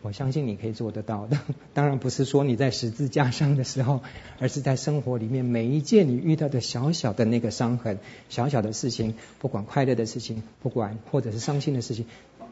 [0.02, 1.38] 我相信你可以做得到的。
[1.74, 4.00] 当然不是说你在十字架上的时候，
[4.38, 7.98] 而是在生活里面每一件你遇到的小小的那个伤痕、
[8.30, 12.06] 小小的事情，不管快乐的事情，不管或者是伤心的事情。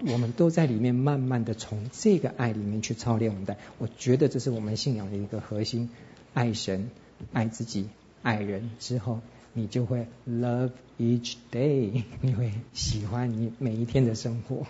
[0.07, 5.91] 我们都在里面慢慢的从这个爱里面去操练我们的，我觉得这是我们信仰的一个核心：
[6.35, 6.91] 爱神、
[7.33, 7.89] 爱自己、
[8.23, 9.21] 爱人之后，
[9.53, 14.67] 你就会 love each day， 你会喜欢你每一天的生活。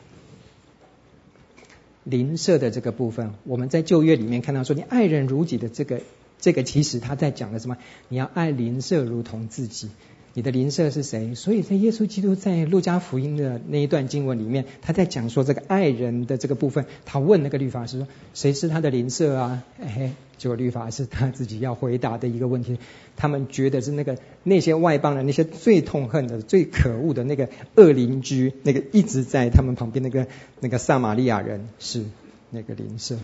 [2.04, 6.00] 邻舍的这个部分，我们在旧约里面看到说，你爱人如己的这个，
[6.38, 7.76] 这个其实他在讲的什么？
[8.08, 9.90] 你要爱邻舍如同自己。
[10.34, 11.34] 你的邻舍是谁？
[11.34, 22.78] 所以在耶稣基督在路加福音的那一段经文里面，他在讲说这个爱人的这个部分，他问那个律法师说：“谁是他的邻舍啊？”哎，结果律法师他自己要回答的一个问题，
[23.16, 30.28] 他们觉得是那个那些外邦人，那些最痛恨的、最可恶的那个恶邻居，那个一直在他们旁边那个
[30.60, 32.04] 那个撒玛利亚人是
[32.50, 33.16] 那个邻舍。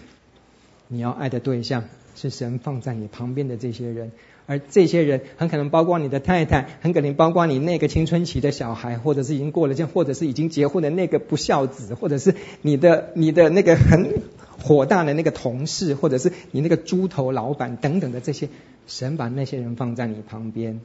[0.89, 1.85] 你要爱的对象
[2.17, 4.11] 是神放在你旁边的这些人。
[4.47, 14.23] 而这些人很可能包括你的太太，很可能包括你那个青春期的小孩，或者是已经过了，或者是已经结婚的那个不孝子，或者是你的你的那个很
[14.63, 18.49] 火大的那个同事，或者是你那个猪头老板等等的这些，
[18.87, 20.81] 神把那些人放在你旁边，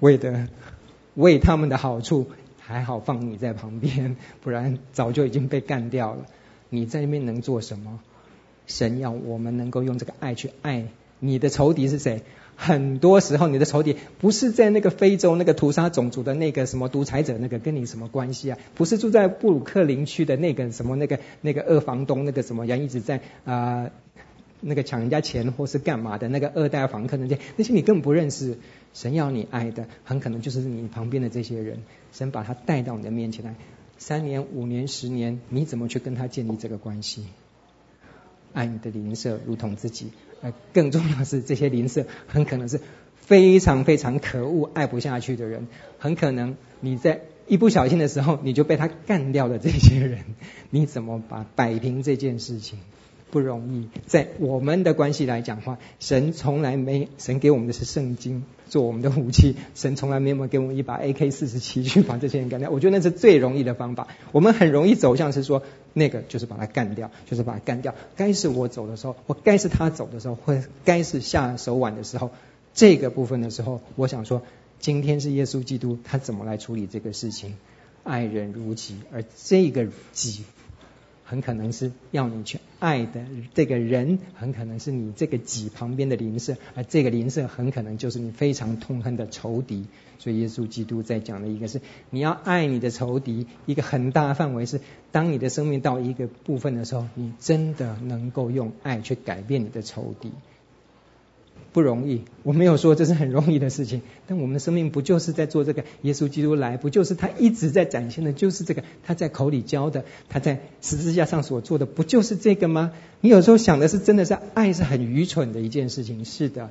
[0.00, 0.48] 为的
[1.14, 2.26] 为他们的好处，
[2.58, 6.26] 还好放你在旁边，不然早就已经被干掉了。
[6.70, 8.00] 你在那边能做什么？
[8.66, 10.84] 神要我们能够用这个爱去爱
[11.20, 12.22] 你的仇敌是谁？
[12.60, 18.58] 很多时候，你的仇敌不是在那个非洲那个屠杀种族的那个什么独裁者，那个跟你什么关系啊？
[18.74, 23.90] 不是住在布鲁克林区的那个什么那个那个二房东，那个什么人一直在啊、
[24.60, 28.58] 那个抢人家钱或是干嘛的那个二代房客那些，那些你根本不认识。
[28.92, 31.84] 神要你爱的，很可能就是你旁边的这些人。
[32.12, 33.54] 神把他带到你的面前来，
[33.98, 37.26] 三年、五年、十年，你怎么去跟他建立这个关系？
[38.58, 40.10] 爱你的邻舍如同自己。
[40.40, 42.80] 那，更重要是，这些邻舍很可能是
[43.14, 45.68] 非常非常可恶、爱不下去的人。
[45.98, 49.60] 很可能你在一不小心的时候，你就被他干掉了。
[49.60, 50.24] 这些人，
[50.70, 52.80] 你怎么把摆平这件事情？
[53.30, 53.88] 不容易。
[54.06, 59.56] 在我们的关系来讲话，神从来没，神给我们的是圣经做我们的武器。
[59.74, 62.70] 神从来没有给我们一把 AK 四十七去把这些人干掉。
[62.70, 64.08] 我觉得那是最容易的方法。
[64.32, 65.62] 我们很容易走向是说，
[65.92, 67.94] 那个就是把他干掉，就是把他干掉。
[68.16, 72.30] 该是我走的时候，或该是他走的时候，或该是下手晚的时候，
[72.74, 74.42] 这个部分的时候，我想说，
[74.78, 77.56] 今天是耶稣基督，他怎么来处理这个事情？
[78.04, 80.44] 爱人如己，而这个己。
[81.28, 89.84] 很可能是要你去爱的这个人，很可能是你这个己旁边的邻舍，而这个邻舍很可能就是你非常痛恨的仇敌。
[90.18, 94.80] 所以耶稣基督在讲的一个是你要爱你的仇敌，一个很大范围是
[95.12, 100.32] 当你的生命到一个部分的时候，你真的能够用爱去改变你的仇敌。
[101.78, 105.84] 不容易，我没有说这是很容易的事情， 但我们的生命不就是在做这个？
[106.02, 108.82] 耶稣基督来，不就是他一直在展现的，就是这个？
[109.04, 112.90] 他在口里教的，他在十字架上所做的，不就是这个吗？
[113.20, 116.24] 你有时候想的是，真的是爱是很愚蠢的一件事情。
[116.24, 116.70] 是的，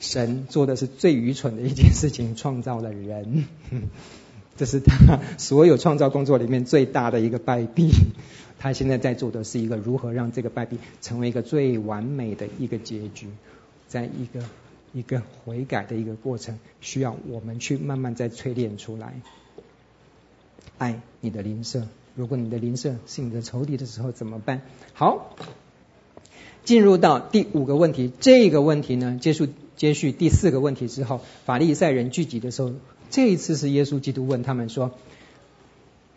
[0.00, 3.44] 神做的是最愚蠢的一件事情，创造了人，
[4.56, 7.90] 这是他所有创造工作里面最大的一个败笔。
[8.58, 13.26] 他现在在做的是一个如何让这个败笔成为一个最完美的一个结局。
[13.92, 14.42] 在一个
[14.94, 19.20] 一个悔改的一个过程，需要我们去慢慢再淬炼出来。
[20.78, 24.62] 爱你的邻舍，如果你的邻舍是你的仇敌的时候怎么办？
[24.94, 25.36] 好，
[26.64, 32.72] 进入到第五个问题，这个问题呢，接续接续第四个问题之后，法利赛人聚集的时候，
[33.10, 34.92] 这一次是耶稣基督问他们说：“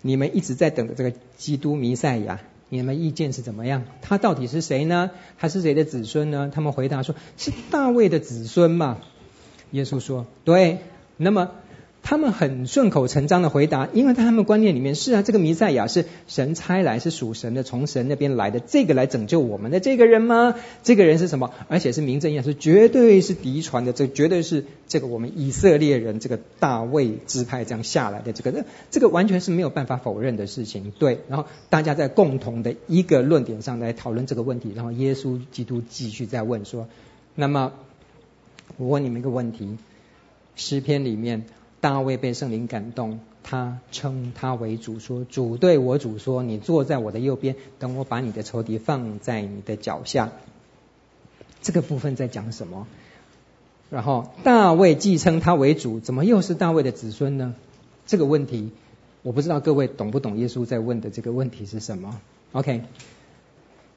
[0.02, 3.84] 你们一直在等着这个基督弥赛亚。”你们意见是怎么样？
[4.02, 5.12] 他到底是谁呢？
[5.38, 6.52] 还是谁的子孙呢？
[6.54, 8.98] 他们回答说：是大卫的子孙嘛。
[9.72, 10.80] 耶稣说：对。
[11.18, 11.52] 那么
[12.06, 20.54] 他们很顺口成章的回答，因为在他们观念里面是啊，这个弥赛亚是神差来，是属神的，从神那边来的，这个来拯救我们的这个人吗？
[20.84, 21.50] 这个人是什么？
[21.68, 30.94] 而且是名正言顺，绝对是嫡传的，这绝对是这个我们以色列人这个大卫支派这样下来的这个，这这个完全是没有办法否认的事情。
[31.00, 36.88] 对，然后大家在共同的一个论点上来讨论这个问题，然后耶稣基督继续在问说，
[37.34, 37.72] 那么
[38.78, 39.80] 我问你们一个问题，
[40.56, 41.46] 诗篇里面。
[41.86, 50.32] 大卫被圣灵感动，他称他为主，说：“主对我主说，你坐在我的右边，等我把你的仇敌放在你的脚下。”
[51.62, 52.88] 这个部分在讲什么？
[53.92, 57.54] 然后大卫既称他为主，怎么又是大卫的子孙呢？
[58.08, 58.72] 这个问题，
[59.22, 60.40] 我不知道各位懂不懂？
[60.40, 62.20] 耶稣在问的这个问题是什么
[62.54, 62.82] ？OK，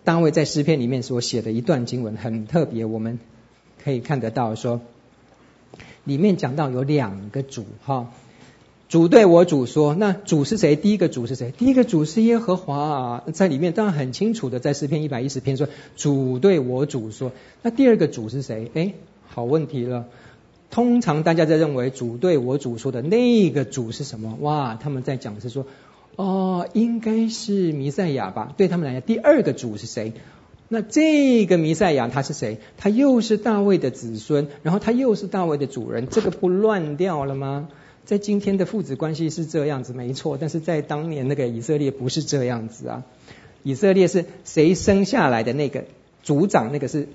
[0.05, 3.18] 大卫在诗篇里面所写的一段经文很特别，我们
[3.83, 4.83] 可以看得到说。
[6.08, 8.10] 里面讲到有两个主哈，
[8.88, 10.74] 主对我主说，那主是谁？
[10.74, 11.52] 第一个主是谁？
[11.58, 17.32] 第一个主是耶和华啊，在里面当然很清楚的，在诗篇一百一十篇说，主对我主说。
[17.60, 18.70] 那第二个主是谁？
[18.72, 18.94] 哎，
[19.26, 20.06] 好问题了。
[20.70, 24.38] 通常大家在认为主对我主说的那个主是什么？
[24.40, 25.66] 哇，他们在讲是说，
[26.16, 28.54] 哦，应该是弥赛亚吧？
[28.56, 30.14] 对他们来讲，第二个主是谁？
[30.68, 32.59] 那这个弥赛亚他是谁？
[32.76, 37.68] 他又是大卫的子孙，然后他又是大卫的主人，这个不乱掉了吗？
[38.04, 43.04] 在今天的父子关系是这样子，没错，但是在当年那个以色列不是这样子啊。
[43.62, 45.85] 以色列是谁生下来的那个
[46.22, 47.09] 族长，那个是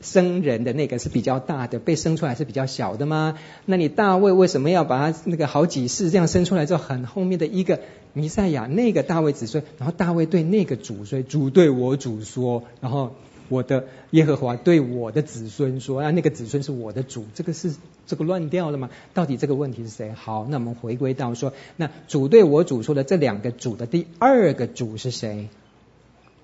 [0.00, 3.38] 生人的那个是比较大的，被生出来是比较小的吗？
[3.66, 7.80] 那你大卫为什么要把他那个好几世这样生出来之后，很后面的一个？
[8.12, 13.14] 弥赛亚那个大卫子孙，然后大卫对那个主说：“主对我主说，然后
[13.48, 17.72] 我的耶和华对我的子孙说，啊，那个子孙是我的主，这个是
[18.08, 18.90] 这个乱掉了吗？
[19.14, 20.10] 到底这个问题是谁？
[20.10, 25.48] 好，那我们回归到说，那主对我主说的这两个主的第二个主是谁？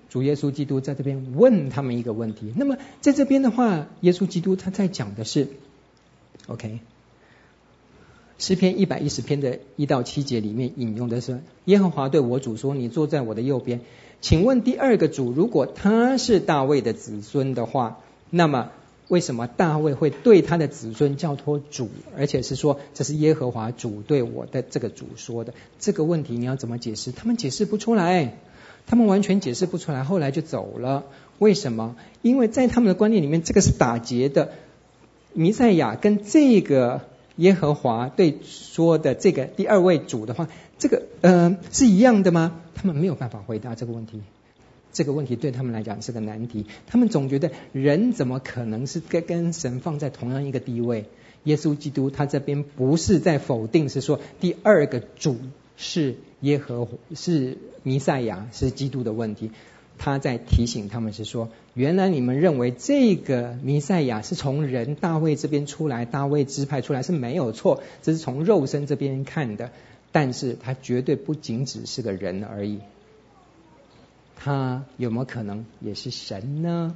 [0.08, 2.52] 主耶稣基督在这边问他们一个问题。
[2.56, 5.48] 那么在这边的话，耶稣基督他在讲的是
[6.46, 6.80] ，OK。”
[8.38, 13.80] 诗篇一百一十篇的一到七节里面引用的是耶和华对我主说：“你坐在我的右边。”
[14.20, 18.72] 请问第二个主，如果他是大卫的子孙的话，那么
[19.08, 25.54] 为什么大卫会对他的子孙叫托主，而且是说这是耶和华主对我的这个主说的？
[25.78, 27.12] 这个问题你要怎么解释？
[27.12, 28.36] 他们解释不出来，
[28.86, 31.04] 他们完全解释不出来，后来就走了。
[31.38, 31.96] 为什么？
[32.22, 34.52] 因为在他们的观念里面，这个是打劫的。
[35.32, 37.02] 弥赛亚跟这个。
[37.38, 42.62] 耶和华对说的这个第二位主的话，这个呃是一样的吗？
[42.74, 44.22] 他们没有办法回答这个问题。
[44.90, 46.64] 这个问题对他们来讲是个难题。
[46.86, 51.04] 他们总觉得人怎么可能是跟跟神放在同样一个地位？
[51.44, 55.36] 耶稣基督他这边不是在否定，是说第二个主
[55.76, 59.50] 是耶和，是弥赛亚，是基督的问题。
[59.98, 69.70] 他在提醒他们是说，原来你们认为这个弥赛亚是从人大卫这边出来，大卫支派出来是没有错，这是从肉身这边看的，
[70.12, 72.80] 但是他绝对不仅只是个人而已，
[74.36, 76.94] 他有没有可能也是神呢？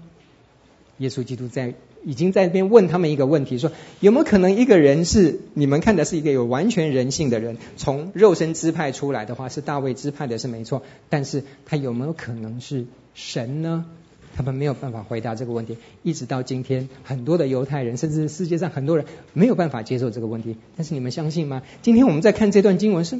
[0.99, 1.75] 耶稣基督在。
[2.05, 13.85] 已经在那边问他们一个问题，说有没有可能一个人是你们看的是一个有完全人性的人，从肉身支派出来的话是大卫支派的是没错，但是他有没有可能是神呢？
[14.33, 20.57] 他们没有办法回答这个问题，一直到今天，很多的犹太人，甚至世界上很多人没有办法接受这个问题。
[20.77, 21.63] 但是你们相信吗？
[21.83, 23.19] 今天我们在看这段经文是，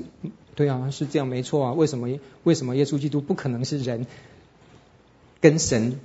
[0.55, 1.73] 对啊，是这样没错啊。
[1.73, 2.09] 为什么？
[2.45, 4.07] 为什么耶稣基督不可能是人
[5.41, 5.99] 跟神？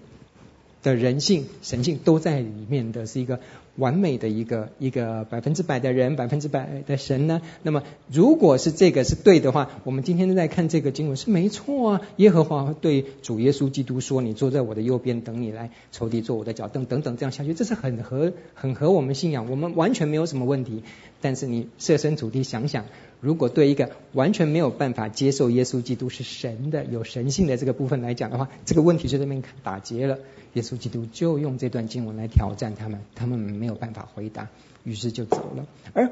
[0.85, 3.39] 的人性、神性都在里面的是一个
[3.75, 7.41] 完美的一个一个百分之百的人，百分之百的神呢？
[7.63, 12.01] 那么，如果是这个是对的话，我们今天在看这个经文是没错啊。
[12.17, 20.83] 耶和华对主耶稣基督说：“你坐在我的右边，等你来，仇敌坐我的脚凳。”等等，这样下去，这是很合很合我们信仰，我们完全没有什么问题。
[21.19, 22.85] 但是你设身处地想想，
[23.25, 30.19] 如果对一个完全没有办法接受耶稣基督是神的、有神性的这个部分来讲的话，这个问题就这边打结了。
[30.53, 34.49] 耶稣基督就用这段经文来挑战他们，他们没有办法回答，
[34.83, 35.65] 于是就走了。
[35.93, 36.11] 而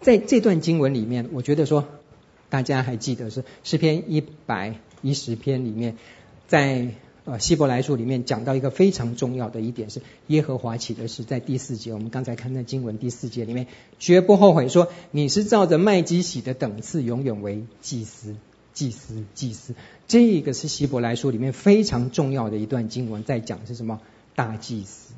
[0.00, 1.86] 在这段经文里面，我觉得说，
[2.48, 5.96] 大家还记得是诗篇一百一十篇里面，
[6.48, 6.88] 在
[7.26, 13.66] 呃希伯来书里面讲到一个非常重要的一点是，耶和华起的是在第四节，我们刚才看那经文第四节里面，
[13.98, 18.34] 绝不后悔说，你是照着麦基洗的等次，永远为祭司。
[18.72, 19.74] 祭司，祭司，
[20.06, 24.00] 这个是希伯来书里面非常重要的一段经文，在讲是什么？
[24.34, 25.14] 大祭司，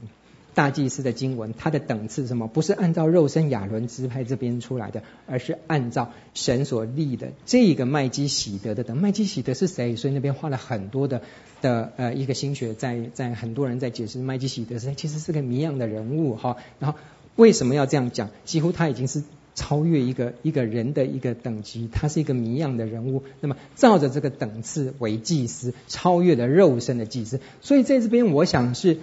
[0.59, 2.48] 大祭司的经文，他的等次什么？
[2.48, 8.96] 不是按照肉身亚伦支派这边出来的，而是按照神所立的这个麦基洗德的等。
[8.96, 9.94] 麦基洗德是谁？
[9.94, 11.22] 所以那边花了很多的
[11.62, 16.56] 的呃一个心血在，在很多人在解释麦基洗德是谁，其实是个谜样的人物哈。
[16.80, 16.98] 然后
[17.36, 18.30] 为什么要这样讲？
[18.44, 19.22] 几乎他已经是
[19.54, 23.22] 超越一个一个人的一个等级，他是一个谜样的人物。
[23.40, 27.38] 那么照着这个等次为祭司，超越了肉身的祭司。
[27.61, 28.98] 所以在这边，我想是。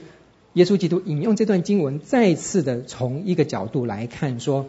[0.55, 4.67] 耶稣基督引用这段经文，再次的从一个角度来看，说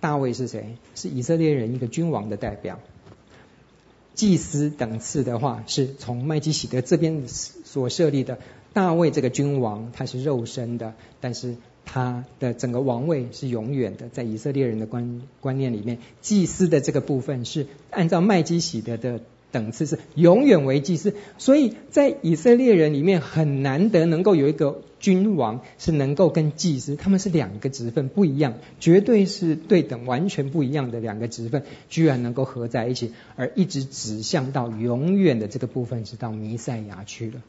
[0.00, 0.78] 大卫是谁？
[0.94, 2.80] 是以色列人一个君王的代表。
[4.14, 8.38] 祭司等次的话，是从麦基洗德这边所设立的。
[8.72, 14.08] 大卫这个君王，他是肉身的，但是他的整个王位是永远的。
[14.08, 19.20] 在以色列人的观观念里面，祭司的这个部分是按照麦基洗德的。
[19.52, 37.42] 等次是永远为祭司，所以在以色列人里面很难得能够有一个君王是能够跟祭司，他们是两个职分不一样，绝对是对等，完全不一样的两个职分，居然能够合在一起，而一直指向到永远的这个部分是到弥赛亚去了。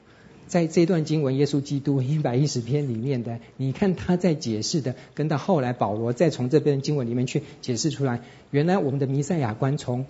[0.45, 8.19] 在这段经文，耶稣基督一百一十篇里面的，你看他在解释的，跟到后来保罗再从这边经文里面去解释出来，
[8.51, 10.05] 原来我们的弥赛亚观从。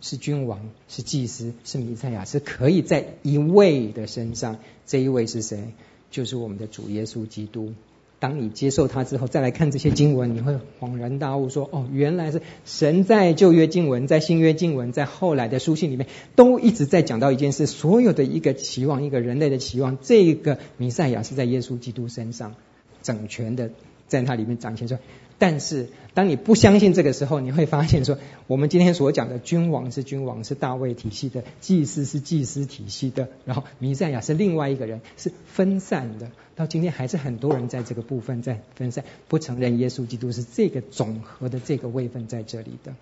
[0.00, 4.58] 是君王，是祭司，是弥赛亚，是可以在一位的身上。
[4.86, 5.74] 这一位是谁？
[6.10, 7.72] 就是我们的主耶稣基督。
[8.18, 17.66] 当你接受他之后，再来看这些经文，你会恍然大悟，说：哦，原来是神在旧约经文，在新约经文，在后来的书信里面，都一直在讲到一件事。
[17.66, 22.56] 所有的一个期望，一个人类的期望，这个弥赛亚是在耶稣基督身上
[23.02, 23.70] 整全的，
[24.06, 25.00] 在他里面彰显出来。
[25.40, 36.30] 但是，当你不相信这个时候，你会发现说，我们今天所讲的君王是君王，是大卫体系的；祭司是祭司体系的；然后弥赛亚是另外一个人，是分散的。
[36.54, 42.92] 到今天还是很多人在这个部分在分散，不承认耶稣基督是这个总和的这个位分在这里的。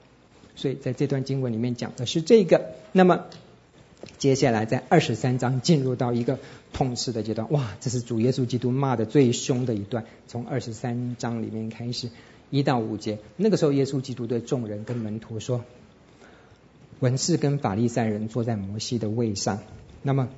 [0.55, 2.74] 所以在这段经文里面讲的是这个。
[2.93, 3.24] 那么。
[4.18, 6.38] 接下来在二十三章进入到一个
[6.72, 12.11] 痛斥的阶段，哇，这是主耶稣基督骂的最凶的一段，从二十三章里面开始
[12.51, 13.18] 一到五节。
[13.36, 15.64] 那个时候，耶稣基督对众人跟门徒说
[17.01, 19.61] ：“文士跟法利赛人坐在摩西的位上，
[20.03, 20.28] 那么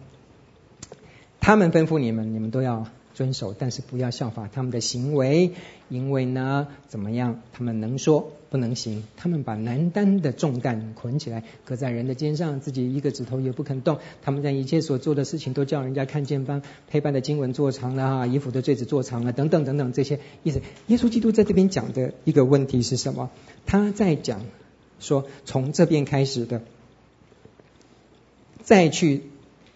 [1.41, 5.53] 他们吩咐你们，你们都要。”遵守，但是不要效法他们的行为，
[5.91, 7.43] 因为呢，怎么样？
[7.53, 9.05] 他们能说不能行。
[9.17, 13.99] 他们把难担的重担捆起来，搁在人的肩上，自己一个指头也不肯动。
[14.23, 20.61] 他们在一切所做的事情都叫人家看见斑，黑斑的经文做长了啊，衣服的坠子做长了，等等等等这些意思。
[20.89, 23.31] 耶稣基督在这边讲的一个问题是什么？
[23.65, 24.43] 他在讲
[24.99, 26.61] 说，从这边开始的，
[28.63, 29.30] 再去。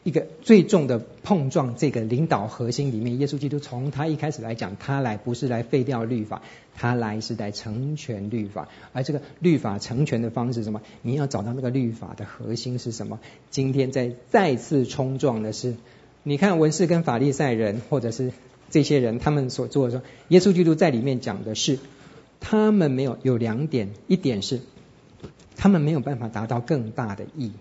[0.05, 6.43] 一个最重的碰撞，这个领导核心里面，耶稣基督从他一开始来讲，他来不是来废掉律法，
[6.75, 8.69] 他来是来成全律法。
[8.93, 10.83] 而这个律法成全的方式什么？
[11.01, 13.19] 你要找到那个律法的核心是什么？
[13.51, 15.75] 今天在再次冲撞的是，
[16.23, 18.33] 你看文士跟法利赛人，或者是
[18.69, 21.79] 这些人他们所做的时候，耶稣基督在里面讲的是，
[22.41, 24.61] 他们没有有两点，一点是
[25.57, 27.53] 他们没有办法达到更大的义。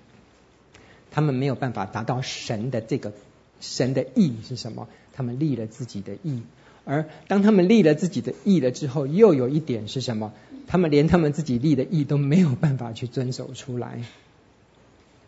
[1.14, 3.14] 他们没有办法达到神的这个
[3.62, 4.90] 神的义是什么？
[5.14, 6.42] 他们立了自己的义，
[6.86, 10.34] 而当他们立了自己的义了之后，又有一点是什么？
[10.66, 14.04] 他们连他们自己立的义都没有办法去遵守出来，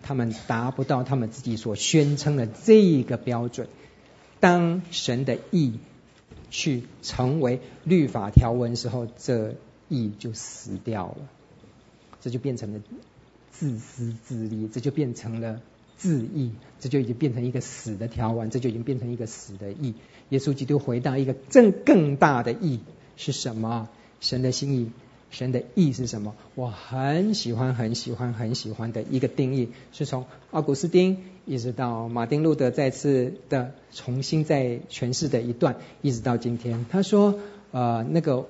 [0.01, 3.67] 他们达不到他们自己所宣称的这个标准。
[4.39, 5.79] 当神的义
[6.49, 9.53] 去成为律法条文时候，这
[9.87, 11.17] 义就死掉了，
[12.21, 12.81] 这就变成了
[13.51, 15.61] 自私自利，这就变成了。
[15.97, 19.93] 自意，这就已经变成一个死的条文，这就已经变成一个死的意。
[20.29, 22.79] 耶稣基督回答一个更更大的意
[23.15, 23.87] 是什么？
[24.19, 24.91] 神的心意，
[25.29, 26.35] 神的意是什么？
[26.55, 36.85] 我很喜欢很喜欢很喜欢的一个定义，是从奥古斯丁一直到马丁路德再次的重新再诠释的一段，一直到今天。
[36.89, 37.39] 他说，
[37.71, 38.47] 呃，那个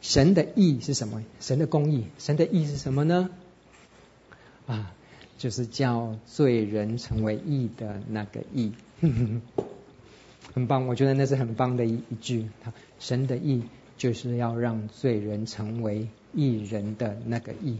[0.00, 1.22] 神的意是什么？
[1.40, 3.30] 神的公义，神的意是什么呢？
[4.66, 4.92] 啊。
[5.40, 8.72] 就是叫罪人成为义的那个义，
[10.52, 12.50] 很棒，我觉得那是很棒的一一句。
[12.98, 13.62] 神的义
[13.96, 17.78] 就是要让罪人成为义人的那个义，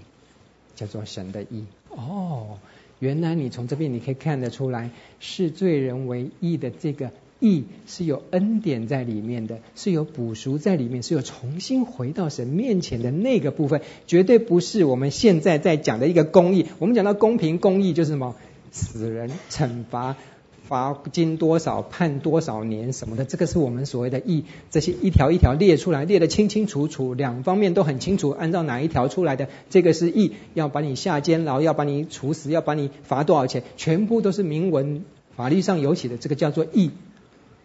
[0.74, 1.66] 叫做神的义。
[1.90, 2.58] 哦，
[2.98, 7.12] 原来你从这边你可以看得出来，是罪人为义的这个。
[7.41, 16.66] 义是有恩典在里面的，是有补赎在里面，是有重新回到神面前的那个部分，绝对不是我们现在在讲的一个公义。
[16.78, 18.36] 我们讲到公平公义就是什么？
[18.72, 20.14] 死人惩罚
[20.62, 36.93] 罚金多少，判多少年什么的，这个是我们所谓的义，这些一条一条列出来，列得清清楚楚，两方面都很清楚，按照哪一条出来的，这个是义，要把你下监牢，要把你处死，要把你罚多少钱，全部都是明文法律上有写的，这个叫做义。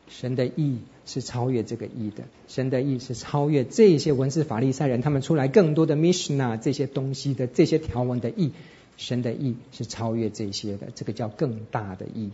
[0.08, 8.52] 神的意是超越这个意的，神的意是超越这些文士法利赛人他们出来更多的 mishna 这些东西的这些条文的意，
[8.98, 12.30] 神的意是超越这些的，这个叫更大的意，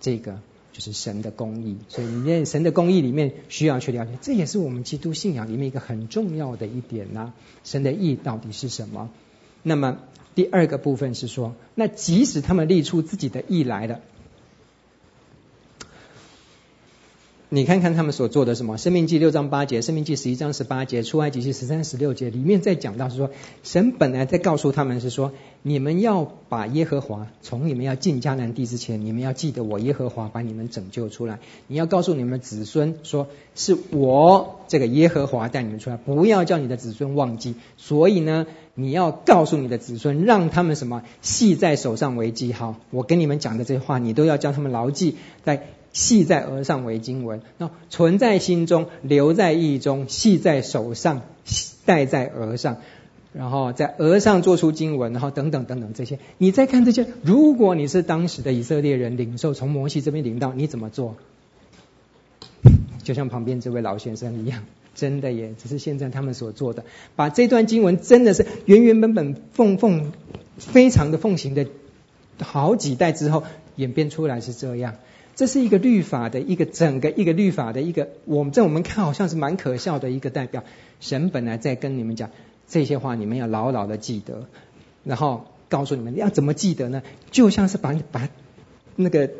[0.00, 0.40] 这个
[0.72, 1.76] 就是神的公义。
[1.88, 7.32] 所以你在神的公义里面需要去了解，这也是我们基督信仰里面一个很重要的一点呐、
[7.64, 9.10] 神的意到底是什么？
[9.62, 9.98] 那么
[10.34, 14.00] 第二个部分是说，那即使他们立出自己的意来了。
[17.54, 18.78] 你看看他们所做的什么？
[18.80, 23.28] 《申命记》六章八节，《申命记》十一章十八节，《出埃及记》十三十六节里面在讲到是说，
[23.62, 31.40] 神本来在告诉他们是说，你们要把耶和华从你们要进迦南地之前，你们要记得我耶和华把你们拯救出来。
[31.66, 37.54] 你要告诉你们子孙说，是我这个耶和华带你们出来，不要叫你的子孙忘记。
[37.76, 42.76] 所以呢，你要告诉你的子孙，让他们什么系在手上为记号。
[42.88, 45.66] 我跟你们讲的这些话，你都要叫他们牢记在。
[45.92, 51.22] 系在额上为经文，那存在心中，留在意中，系在手上，
[51.84, 52.78] 戴在额上，
[53.32, 56.18] 然后在额上做出经文，然后等等等等这些。
[56.38, 61.16] 你再看这些，如果你是当时的以色列人，领受从摩西这边领到，你怎么做？
[63.02, 64.62] 就像旁边这位老先生一样，
[64.94, 66.84] 真的耶，只是现在他们所做的，
[67.16, 70.12] 把这段经文真的是原原本本奉奉
[70.56, 71.66] 非常的奉行的，
[72.38, 73.42] 好几代之后
[73.76, 74.94] 演变出来是这样。
[75.34, 80.64] 这是一个律法的一个整个一个律法的一个，我们在我们看好像是蛮可笑的一个代表。
[81.00, 82.30] 神本来在跟你们讲
[82.68, 84.46] 这些话，你们要牢牢的记得，
[85.04, 87.02] 然后告诉你们要怎么记得呢？
[87.30, 88.28] 就像是把把
[88.94, 89.30] 那个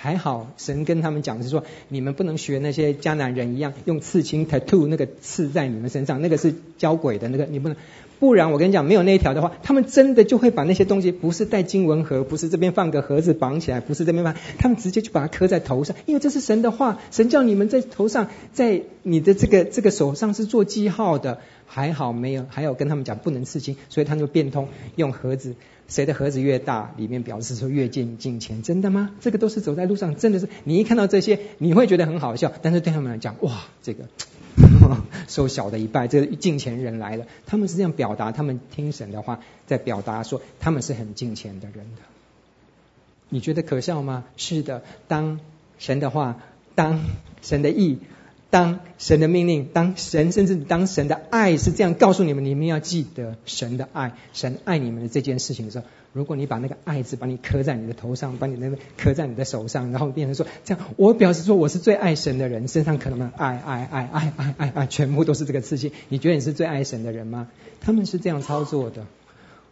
[0.00, 7.76] 还好，神跟他们讲是说，你们不能学那些迦南人一样，用刺青 tattoo 那个刺在你们身上，那个是教鬼的那个，你不能。
[8.20, 21.40] 不然我跟你讲，没有那一条的话，他们真的就会把那些东西，不是带经文盒，不是这边放个盒子绑起来，不是这边放，他们直接就把它刻在头上，因为这是神的话，神叫你们在头上，在你的这个这个手上是做记号的。
[21.70, 25.54] 还好没有，还有跟他们讲不能刺青，所以他们就变通用盒子，
[25.88, 29.10] 谁的盒子越大，里面表示说越进敬虔，真的吗？
[29.20, 34.04] 这个都是走在路上，真的是你一看到这些，你会觉得很好笑，但是对他们来讲，哇，这个。
[35.28, 42.02] 收小的一拜，这个敬虔人来了，他们是这样表达，他们听神的话，在表达说他们是很敬虔的人的。
[43.28, 44.24] 你觉得可笑吗？
[44.36, 45.38] 是的，当
[45.78, 46.40] 神的话，
[46.74, 47.00] 当
[47.40, 47.98] 神的意，
[48.50, 55.84] 当神的命令，当神甚至当神的爱是这样告诉你们，你们要记得神的爱，神爱你们的这件事情的时候。
[56.14, 65.92] 如果你把那个爱字把你刻在你的头上，把你那个刻在你的手上，然后变成说这样，我表示说我是最爱神的人，身上可能爱爱爱爱爱爱爱，全部都是这个刺青。
[66.08, 67.48] 你觉得你是最爱神的人吗？
[67.82, 69.04] 他们是这样操作的。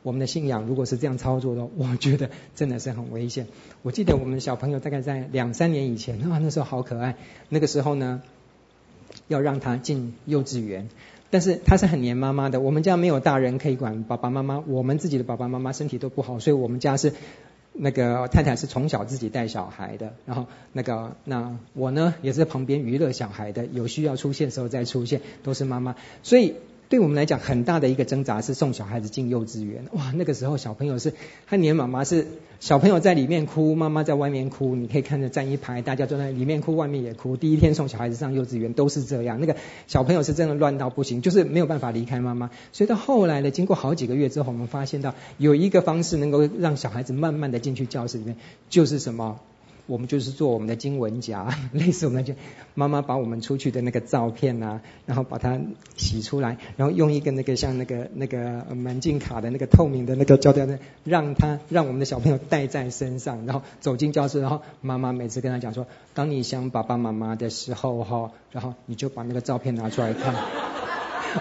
[0.03, 3.49] 我们的信仰如果是这样操作的，我觉得真的是很危险。
[3.83, 7.17] 我记得我们小朋友大概在两三年以前啊，那时候好可爱。
[7.49, 8.23] 那个时候呢，
[9.29, 10.89] 要让他进幼稚园。
[11.31, 17.13] 但是他是很黏妈妈的，我们家没有大人可以管爸爸妈妈，我们自己的爸爸妈妈身体都不好，所以我们家是
[17.73, 26.55] 那个太太是从小自己带小孩的，然后那个那我呢也是旁边娱乐小孩的，有需要出现的时候再出现，都是妈妈，所以。
[26.89, 29.87] 对我们来讲，很大的一个挣扎是送小孩子进幼稚园。
[29.93, 31.13] 哇，那个时候小朋友是，
[31.47, 32.29] 他黏妈妈是
[32.61, 34.77] 小朋友在里面哭，妈妈在外面哭。
[34.77, 37.37] 你可以看着站一排，大家坐在里面哭，外面也哭。
[37.37, 39.57] 第一天送小孩子上幼稚园都是这样，那个
[39.89, 42.51] 小朋友是真的乱到不行，就是没有办法离开妈妈。
[42.73, 48.37] 所以到后来呢，经过好几个月之后，我们发现到有一个方式能够让小孩子慢慢的进去教室里面，
[48.71, 49.41] 就是什么？
[49.87, 52.35] 我们就是做我们的经文夹， 类似我们就
[52.75, 55.61] 妈妈把我们出去的那个照片啊，然后把它
[55.97, 60.67] 洗出来，然后用一个那个像那个那个门禁卡的那个透明的那个胶带，
[61.05, 70.86] 让他让我们的小朋友带在身上，然后走进教室，然后妈妈每次跟他讲说，当你想爸爸妈妈的时候哈，然后你就把那个照片拿出来看。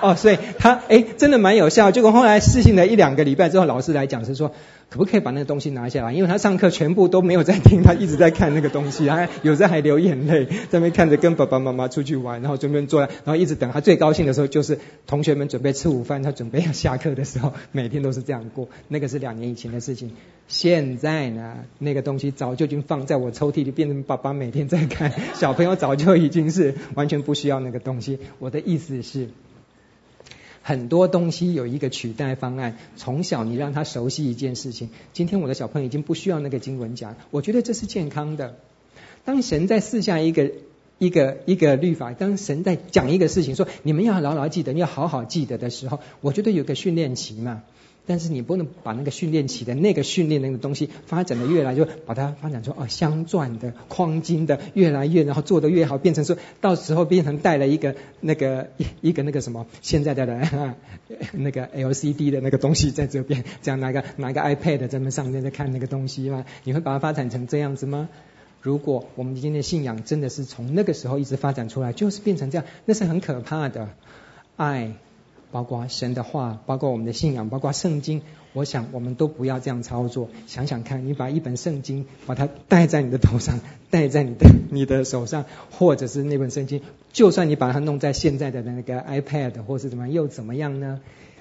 [0.01, 1.91] 哦，所以他诶真的蛮有效。
[1.91, 4.51] 结果后来试行了一两个礼拜之后，老师来讲是说，
[4.89, 6.13] 可不可以把那个东西拿下来？
[6.13, 13.71] 因为他上课全部都没有在听，他一直在看那个东西，还有时候还流眼泪，在那边看着跟爸爸妈妈出去玩，然后准备坐，然后一直等。
[13.71, 18.67] 他最高兴的时候就是同学们准备吃午饭，他准备要下课的时候，每天都是这样过。
[18.87, 20.11] 那个是两年以前的事情。
[20.47, 25.11] 现在呢，那个东西早就已经放在我抽屉里，变成爸爸每天在看。
[25.33, 28.19] 小朋友早就已经是完全不需要那个东西。
[28.37, 29.29] 我的意思是。
[30.67, 34.89] 很多东西有一个取代方案，从小你让他熟悉一件事情。
[35.13, 38.55] 今天我的小朋友已经不需要那个经文讲，我觉得这是健康的。
[39.25, 40.51] 当神在赐下一个
[40.97, 47.61] 一个一个律法，当神在讲一个事情，说你们要牢牢记得，你要好好记得的时候，我觉得有个训练期嘛。
[48.05, 60.75] 但是你不能把那个训练起的那个训练那个东西发展的越来越，把它发展出哦镶钻的框金的越来越，然后做的越好，变成说到时候变成带了一个那个一 一个那个什么现在的人
[61.33, 66.45] 那个 LCD 的那个东西在这边，这样拿个拿个 iPad 在那上面在看那个东西吗？
[66.63, 68.09] 你会把它发展成这样子吗？
[68.61, 73.89] 如果我们今天的信仰真的是从那个时候一直发展出来，就是变成这样，那是很可怕的
[74.55, 74.93] 爱。
[75.55, 80.27] 包括神的话，包括我们的信仰，包括圣经，我想我们都不要这样操作。
[80.47, 86.81] 想想看，你把一本圣经，把它戴在你的头上，戴在你的你的手上，或者是那本圣经，
[87.13, 90.99] 就算你把它弄在现在的那个 iPad 或是怎么样，又怎么样呢？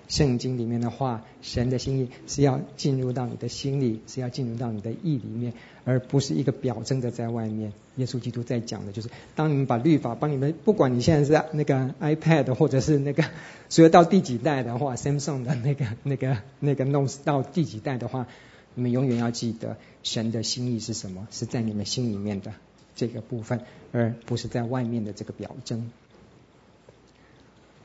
[0.08, 5.52] 圣经里面的话，神的心意是要进入到你的心里，是要进入到你的意里面，
[5.84, 7.72] 而不是一个表征的在外面。
[7.96, 13.24] 耶稣基督在讲的就是，当你们把律法帮你们，不管你现在是那个 iPad 或者是那个，
[13.68, 18.26] 所以到第几代的话，Samsung 的那个那个那个 Note 到第几代的话，
[18.74, 22.52] 你们永远要记得神的心意是什么，是在你们心里面的
[22.96, 23.60] 这个部分，
[23.92, 25.90] 而不是在外面的这个表征。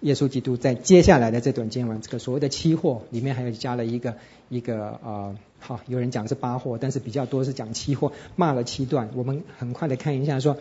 [0.02, 4.16] 耶稣基督在接下来的这段经文，这个所谓的七货里面还有加了一个
[4.50, 9.10] 一个呃，好，有人讲是八货，但是比较多是讲七货，骂了七段。
[9.16, 10.58] 我们很快的看一下，说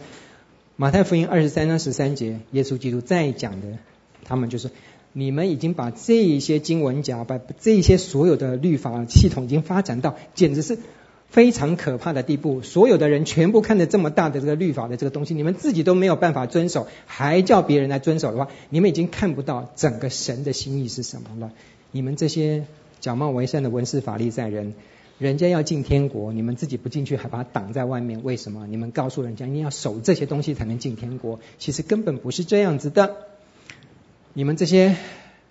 [0.77, 3.79] 马太福音二十三章十三节，耶稣基督在讲的，
[4.25, 4.71] 他们就是
[5.13, 10.79] 你们已经把这一些经文讲，把这一些所有的律法系统已经发展到，简直是。
[11.31, 21.53] 非常可怕的地步，所有的人全部看着这么大的这个律法的这个东西，你们自己都没有办法遵守，还叫别人来遵守的话，你们已经看不到整个神的心意是什么了。
[21.93, 22.65] 你们这些
[23.01, 24.73] 假冒为善的文士法利赛人，
[25.19, 28.67] 人家要进天国，你们自己不进去，还把它挡在外面，为什么？
[28.67, 33.17] 你们告诉人家你要守这些东西才能进天国，其实根本不是这样子的。
[34.33, 34.97] 你们这些。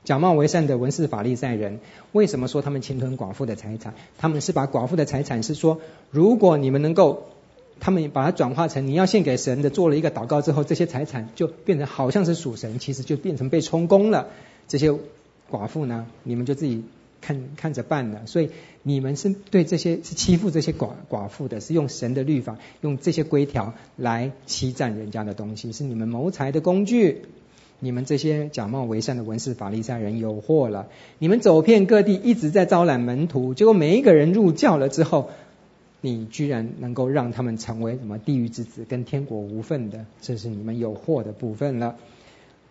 [0.07, 1.81] 假冒为善的文士法利赛人，
[2.13, 3.93] 为什么说他们侵吞寡妇的财产？
[4.17, 5.81] 他们是把寡妇的财产是说，
[6.11, 7.23] 如果你们能够，
[7.81, 14.29] 他们把它转化成你要献给神的，做了一个祷告之后，这些财产就变成好像是属神，其实就变成被充公了。
[14.69, 14.93] 这些
[15.51, 16.85] 寡妇呢，你们就自己
[17.19, 18.25] 看看着办了。
[18.27, 18.51] 所以
[18.83, 27.23] 你们是对这些是欺负这些寡寡妇的，是用神的律法，用这些规条来欺占人家的东西，是你们谋财的工具。
[27.79, 30.87] 你们这些假冒为善的文士法利赛人有祸了！
[31.19, 35.29] 你们走遍各地，一直在招揽门徒，结果每一个人入教了之后，
[36.01, 41.95] 你居然能够让他们成为什么地狱之子，跟天国无份的，这是你们有祸的部分了。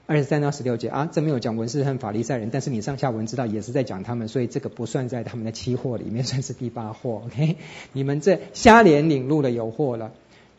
[0.09, 7.22] 二十三到十六节啊，这没有讲文士和法利赛人，但是你上下文知道也是在讲他们，所以这个不算在他们的七祸里面，算是第八祸。
[7.26, 7.57] OK，
[7.92, 10.12] 你们这瞎脸领路的有祸了。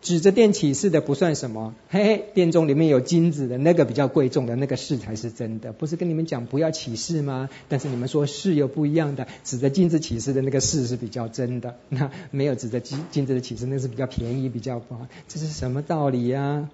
[0.07, 7.49] 指着殿起誓的不算什么，嘿嘿，殿中里面有金子的那个比较贵重的那个誓才是真的，不是跟你们讲不要起誓吗？
[7.67, 16.69] 但是你们说誓有不一样的，指着金子起誓的那个誓是比较真的，那没有指着金金子的起誓，那是比较便宜比较不好，这是什么道理呀、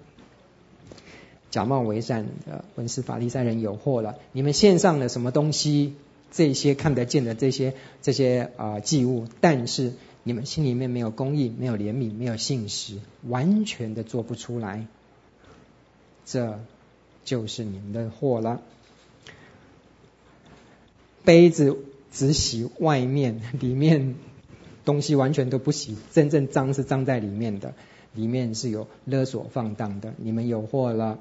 [1.50, 5.94] 假冒为善的文士法利赛人有祸了，你们献上了什么东西？
[6.30, 9.94] 这些看得见的这些这些啊、呃、祭物，但是。
[10.24, 12.98] 你们心里面没有公义，没有怜悯，没有信实，
[13.28, 14.86] 完全的做不出来，
[16.24, 16.58] 这
[17.24, 18.62] 就是你们的祸了。
[21.24, 21.76] 杯子
[22.10, 24.14] 只洗外面，里面
[24.84, 27.74] 东西完全都不洗，真正脏是脏在里面的，
[28.14, 30.14] 里面是有勒索放荡的。
[30.16, 31.18] 你们有祸了，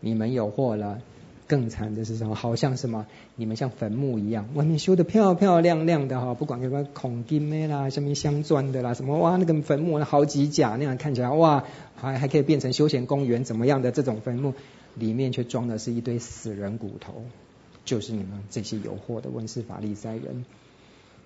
[0.00, 1.02] 你们有祸了。
[1.46, 2.34] 更惨的是什么？
[2.34, 3.06] 好像什么？
[3.36, 11.64] 你们像坟墓一样，外面修得漂漂亮亮的哈，不管什么孔金的啦，什么镶钻的啦，什么哇，那个坟墓好几甲那样看起来哇，
[11.96, 14.54] 还还可以变成休闲公园怎么样的这种坟墓，
[14.94, 17.24] 里面却装的是一堆死人骨头，
[17.84, 20.46] 就是你们这些有祸的文士法利赛人，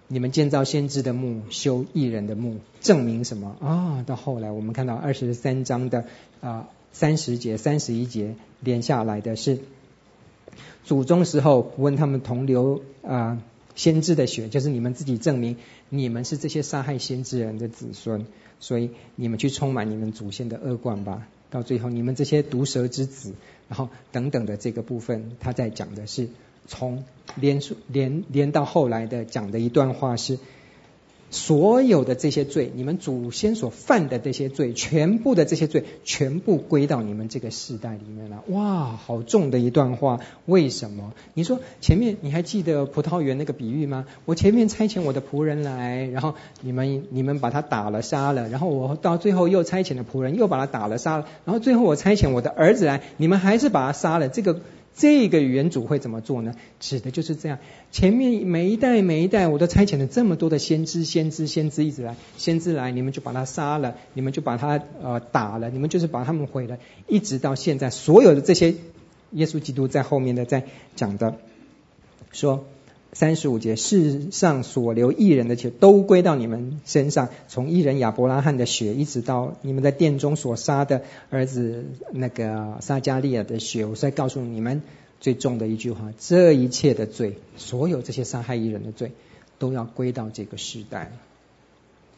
[0.08, 4.02] 你们建造先知的墓，修义人的墓，证明什么啊？
[4.04, 6.06] 到后来我们看到二十三章的
[6.40, 9.60] 啊三十节、三十一节连下来的是。
[10.84, 13.42] 祖宗时候问他们同流啊、
[13.74, 15.56] 先知的血，就是你们自己证明
[15.88, 18.26] 你们是这些杀害先知人的子孙，
[18.60, 21.26] 所以你们去充满你们祖先的恶贯吧。
[21.50, 23.32] 到最后你们这些毒蛇之子，
[23.68, 26.28] 然后等等的这个部分，他在讲的是
[26.66, 27.04] 从
[27.36, 30.38] 连连连到后来的讲的一段话是，
[31.30, 38.42] 所有的这些罪，你们祖先所犯的这些罪，全部的这些罪，全部归到你们这个世代里面了。
[38.48, 40.20] 哇，好重的一段话！
[40.46, 41.12] 为什么？
[41.34, 44.06] 你说前面你还记得葡萄园那个比喻吗？
[44.24, 54.28] 我前面差遣我的仆人来，然后你们你们把他打了杀了，然后我到最后又差遣了仆人又把他打了杀了，然后最后我差遣我的儿子来，你们还是把他杀了。
[54.28, 54.60] 这个。
[54.98, 56.54] 这个原主会怎么做呢？
[56.80, 57.58] 指的就是这样。
[57.92, 68.74] 前面每一代每一代，我都差遣了这么多的先知、先知、先知，一直来，先知来，你们就把他杀了，你们就把他呃打了，你们就是把他们毁了，一直到现在，所有的这些，
[69.30, 70.64] 耶稣基督在后面的在
[70.96, 71.36] 讲的，
[72.32, 72.66] 说。
[73.12, 83.86] 三十五节，世上所流义人的血都归到你们身上，从义人亚伯拉罕的血，一直到你们在殿中所杀的儿子那个撒迦利亚的血。
[83.86, 84.82] 我再告诉你们
[85.20, 89.12] 最重的一句话：这一切的罪，所有这些杀害义人的罪，
[89.58, 91.10] 都要归到这个时代。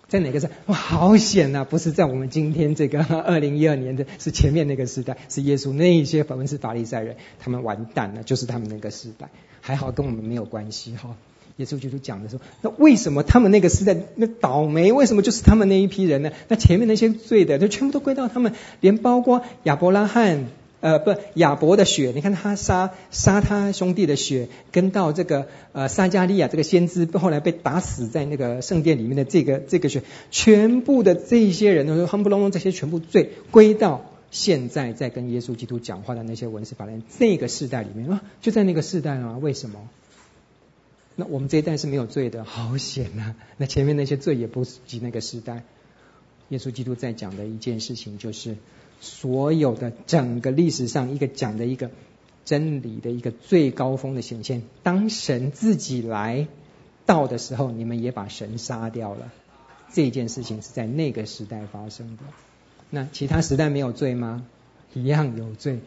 [0.09, 0.53] 在哪个时代？
[0.67, 1.65] 哇，好险啊！
[1.65, 9.31] 不是在我们今天这个 二零一二年的，是前面那个时代，是耶稣那一些法文士法利赛人，他们完蛋了，就是他们那个时代。
[9.71, 11.15] 还好跟我们没有关系哈。
[11.59, 14.91] 耶稣基督讲的时候，那为什么他们那个时代那倒霉？
[14.91, 16.33] 为什么就是他们那一批人呢？
[16.49, 20.47] 那前面那些罪的，就全部都归到他们，连包括亚伯拉罕，
[20.81, 30.03] 呃，不，亚伯的血，你看他杀杀他兄弟的血，跟到这个呃撒迦利亚这个先知后来被打死在那个圣殿里面的这个这个血，
[30.33, 34.10] 全部的这些人，都夯不隆隆这些全部罪归到。
[34.31, 39.89] 现在在跟耶稣基督讲话的那些文士法人，那个世代里面啊，就在那个世代啊，为什么？
[41.17, 43.35] 那我们这一代是没有罪的，好险啊！
[43.59, 45.65] 那前面那些罪也不及那个时代。
[46.49, 48.57] 耶稣基督在讲的一件事情，就是
[49.01, 51.91] 所有的整个历史上一个讲的一个
[52.45, 54.63] 真理的一个最高峰的显现。
[54.83, 56.49] 当神自己来
[57.05, 59.31] 到的时候，你们也把神杀掉了。
[59.93, 62.23] 这件事情是在那个时代发生的。
[62.91, 64.45] 那其他时代没有罪吗？
[64.95, 65.79] 一样有罪。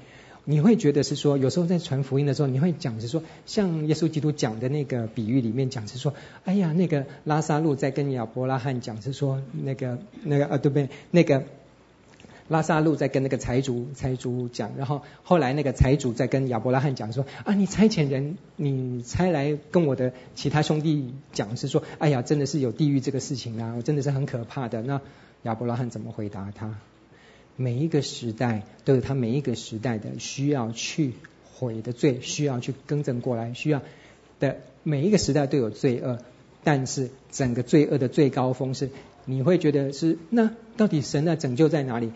[0.46, 10.90] 你会觉得是说，有时候在传福音的时候，你会讲是说，像耶稣基督讲的那个比喻里面讲是说，哎呀，那个拉撒路在跟亚伯拉罕讲是说，那个那个啊，对不对？
[11.12, 11.46] 那个
[12.50, 24.82] 拉撒路在跟那个财主财主讲，然后后来那个财主在跟亚伯拉罕讲说，啊，你差遣人，你差来跟我的其他兄弟讲是说，哎呀，真的是有地狱这个事情啊，我真的是很可怕的。
[24.82, 25.00] 那
[25.44, 26.76] 亚伯拉罕怎么回答他？
[27.56, 31.14] 每一个时代都有他每一个时代的需要去
[31.54, 33.82] 悔的罪，需要去更正过来，需要
[34.40, 36.18] 的每一个时代都有罪恶，
[36.64, 38.90] 但是整个罪恶的最高峰是，
[39.26, 42.12] 你会觉得是那到底神的拯救在哪里？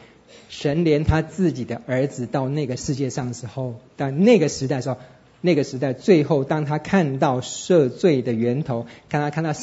[0.50, 4.98] 神连他自己的儿子到那个世界上的时候，到那个时代时候，
[5.40, 9.54] 那个时代最后当他看到赦罪的源头，看他看到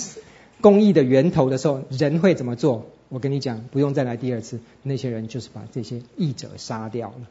[0.63, 2.91] 公义的源头的时候，人会怎么做？
[3.15, 4.59] 我跟你讲，不用再来第二次。
[4.83, 7.29] 那些人就是把这些义者杀掉了。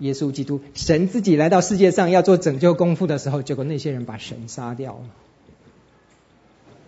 [0.00, 5.04] 耶稣基督，神自己来到世界上要做拯救功夫的时候，结果那些人把神杀掉了。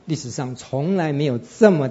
[0.05, 1.91] 历史上从来没有这么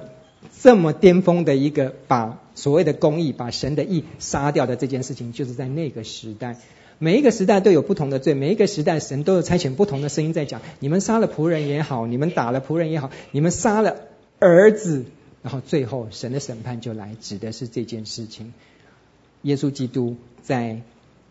[0.62, 6.58] 这么巅峰的一个把所谓的公义、把神的义杀掉的这件事情，就是在那个时代。
[7.00, 13.96] 每一个时代都有不同的罪，每一个时代神都有差遣不同的声音在讲：你们杀了仆人也好，你们打了仆人也好，你们杀了
[14.38, 15.06] 儿子。
[15.44, 18.54] 然后最后神的审判就来，指的是这件事情。
[19.42, 20.82] 耶稣基督在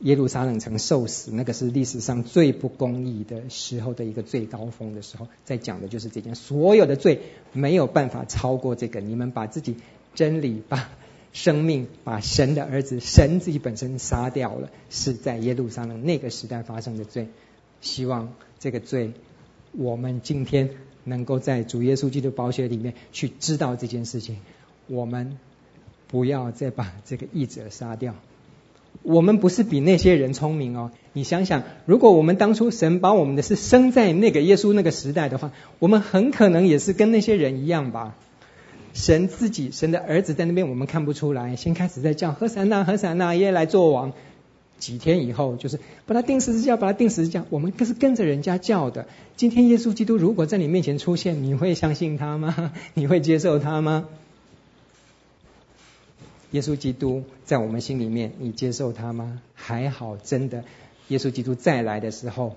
[0.00, 6.34] 耶路撒冷城受死，那个是历史上最不公义的时候的一个最高峰的时候，在讲的就是这件。
[6.34, 7.20] 所有的罪
[7.52, 9.76] 没有办法超过这个，你们把自己
[10.14, 10.88] 真理、把
[11.32, 17.28] 生命、把神的儿子、神自己本身杀掉了，是在耶路撒冷那个时代发生的罪。
[17.80, 19.12] 希望这个罪，
[19.70, 20.70] 我们今天。
[21.10, 24.38] 能够在主耶稣基督宝血里面去知道这件事情，
[24.86, 25.36] 我们
[26.08, 28.14] 不要再把这个义者杀掉。
[29.02, 30.90] 我们不是比那些人聪明哦。
[31.12, 38.14] 你想想，如果我们当初神把我们的是生在那个耶稣那个时代的话，我们很可能也是跟那些人一样吧。
[38.92, 41.54] 神自己，神的儿子在那边，我们看不出来。
[41.56, 44.12] 先开始在叫何塞纳，何塞纳耶来做王。
[44.80, 47.44] 几天以后，就是把他钉十字架，把他钉十字架。
[47.50, 49.06] 我们可是跟着人家叫的。
[49.36, 52.72] 今天耶稣基督如果在你面前出现，你会相信他吗？
[52.94, 54.08] 你会接受他吗？
[56.50, 59.40] 耶稣基督在我们心里面，你接受他吗？
[59.54, 60.64] 还好，真的，
[61.08, 62.56] 耶稣基督再来的时候，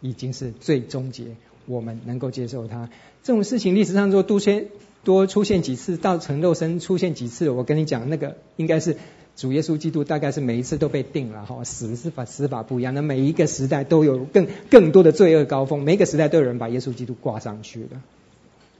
[0.00, 1.36] 已经是最终结，
[1.66, 2.90] 我们能够接受他。
[3.22, 4.66] 这种事情历史上说多先
[5.04, 8.96] 多出现几次，到成肉身出现几次，我跟你讲，那个应该是。
[9.36, 12.92] 主耶稣基督大概是每一次都被定了哈，死是法死法不一样。
[12.94, 18.02] 那每一个时代都有更更多的罪恶高峰，每一个时代都有人把耶稣基督挂上去了，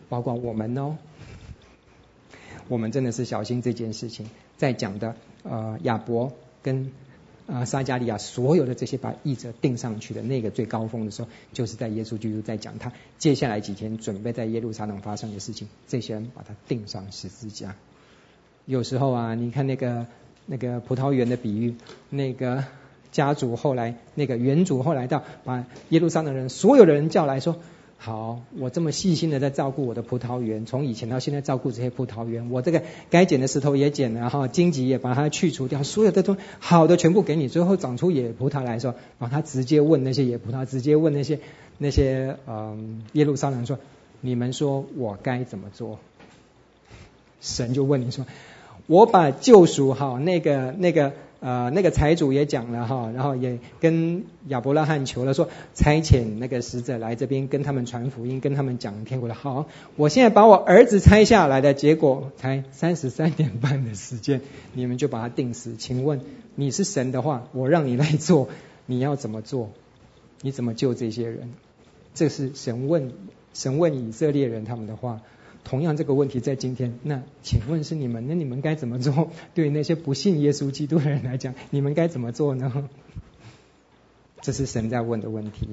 [0.09, 0.97] 包括我们哦。
[2.69, 4.31] 我们真的是小心这件事情。
[4.57, 6.33] 在讲的呃亚伯
[6.63, 6.93] 跟
[7.47, 15.69] 啊撒迦利亚所有的这些把义者钉上去的那个最高峰的时候，就是在耶稣基督在讲他接下来几天准备在耶路撒冷发生的事情。
[15.89, 17.75] 这些人把他钉上十字架。
[18.67, 20.07] 有时候啊，你看那个
[20.51, 21.77] 那个葡萄园的比喻，
[22.09, 22.65] 那个
[23.13, 27.55] 家主后来那个园主后来到把耶路撒冷人所有的人叫来说。
[28.03, 41.41] 好，我这么细心的在照顾我的葡萄园，从以前到现在照顾这些葡萄园，我这个该捡的石头也捡了哈，荆棘也把它去除掉，所有的都好的全部给你，最后长出野葡萄来说，然后他直接问那些野葡萄，直接问那些
[41.77, 43.79] 那些嗯耶路撒冷说，
[44.23, 45.99] 你们说我该怎么做？
[47.43, 48.25] 神就问你说，
[48.87, 51.13] 我把救赎哈那个那个。
[51.43, 59.65] 呃，那个财主也讲了哈，然后也跟亚伯拉罕求了说，差遣那个使者来这边跟他们传福音，跟他们讲天国的好。
[59.97, 64.43] 我现在把我儿子拆下来的结果，才三十三年半的时间，
[64.75, 65.77] 你们就把他定死。
[65.79, 66.21] 请问
[66.57, 68.51] 你是神的话，我让你来做，
[68.85, 69.71] 你要怎么做？
[70.43, 71.55] 你怎么救这些人？
[72.13, 73.13] 这是神问
[73.55, 75.23] 神问以色列人他们的话。
[75.65, 79.31] 同样这个问题在今天，那请问是你们，那你们该怎么做？
[79.55, 82.89] 对于那些不信耶稣基督的人来讲，你们该怎么做呢？
[84.41, 85.69] 这是神在问的问题。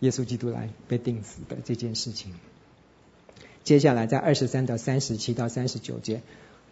[0.00, 2.32] 耶稣基督来被钉死的这件事情，
[3.64, 6.20] 接下来在二十三到三十七到三十九节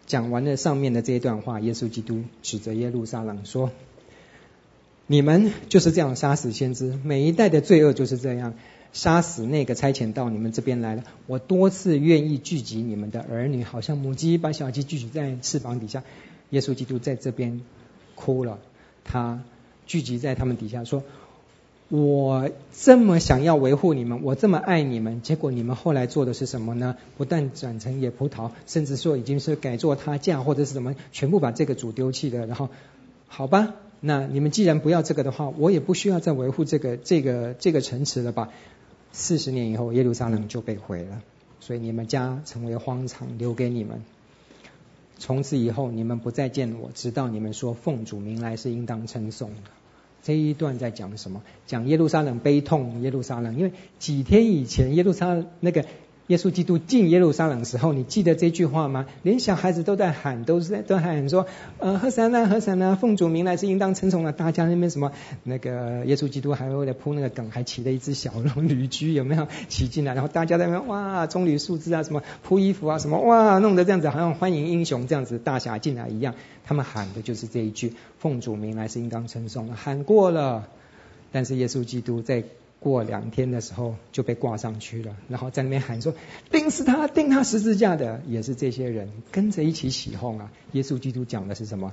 [0.05, 3.71] 讲完了上面的这一段话，耶稣基督指责耶路撒冷说
[5.07, 8.53] ：“你们就是这样杀死先知，每一代的罪恶就是这样。”
[8.97, 11.03] 杀死那个差遣到你们这边来了。
[11.27, 16.03] 我多次愿意聚集你们的儿女，好像母鸡把小鸡聚集在翅膀底下。
[16.49, 17.61] 耶稣基督在这边
[18.15, 18.57] 哭了，
[19.03, 19.43] 他
[19.85, 21.03] 聚集在他们底下说
[21.89, 26.97] ：“我这么想要维护你们，我这么爱你们，结果你们后来做的是什么呢？
[27.17, 32.47] 不但转成野葡萄，甚至说已经是改做他嫁或者是什么，全部把这个主丢弃了。
[32.47, 32.69] 然后，
[33.27, 38.49] 好吧，那你们既然不要这个的话，我也不需要再维护这个这个这个城池了吧。”
[39.19, 41.23] 四十年以后，耶路撒冷就被毁了，
[41.59, 44.03] 所以你们家成为荒场，留给你们。
[45.17, 49.71] 从此以后，你们不再见我，直到你们说奉主名来是应当称颂的。
[50.21, 51.41] 这一段在讲什么？
[51.65, 55.83] 讲耶路撒冷悲痛，耶路撒冷，因为几天以前耶路撒那个。
[56.27, 59.05] 耶稣基督进耶路撒冷的时候，你记得这句话吗？
[59.23, 61.47] 连小孩子都在喊，都是在都喊说
[61.79, 65.13] ：“呃，和散那，和散那，奉主名来是应当称颂的。”大家那边什么
[65.43, 70.13] 那个耶稣基督还为了铺那个梗，还骑了一只小龙驴驹，有没有 骑进来？
[70.15, 76.35] 然后大家在那边哇，棕榈树枝啊，什么铺衣服啊，什么哇，弄得这样子，好像欢迎英雄这样子大侠进来一样。
[76.65, 80.67] 他们喊的就是这一句：“奉主名来是应当称颂的。”喊过了，
[81.31, 82.43] 但是耶稣基督在。
[82.79, 86.13] 过两天的时候就被挂上去了，然后在那边喊说
[86.51, 91.91] ：“钉死他，钉他十字架的也是这些人跟着一起起哄啊！”耶稣基督讲的是什么？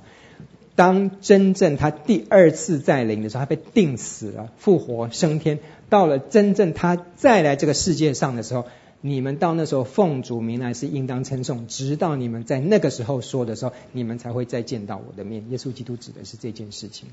[0.75, 5.59] 当真正他第二次再临的时候，他被钉死了，复活升天。
[5.89, 8.65] 到了真正他再来这个世界上的时候，
[9.01, 15.49] 你们到那时候奉主名来是应当称颂，直到你们在那个时候说的时候，你们才会再见到我的面。
[15.49, 17.09] 耶稣基督指的是这件事情，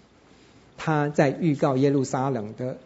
[0.76, 2.76] 他在预告耶路撒冷的。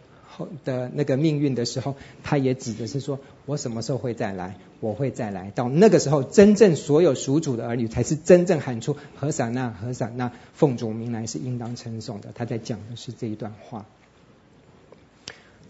[0.65, 4.57] 的那个命运的时候，他也指的是说，我什么时候会再来？
[4.81, 5.51] 我会再来。
[5.55, 12.31] 到那个时候，真正所有属主的儿女，才是真正喊出何散那，何散那，奉主名来是应当称颂的。
[12.35, 13.87] 他在讲的是这一段话。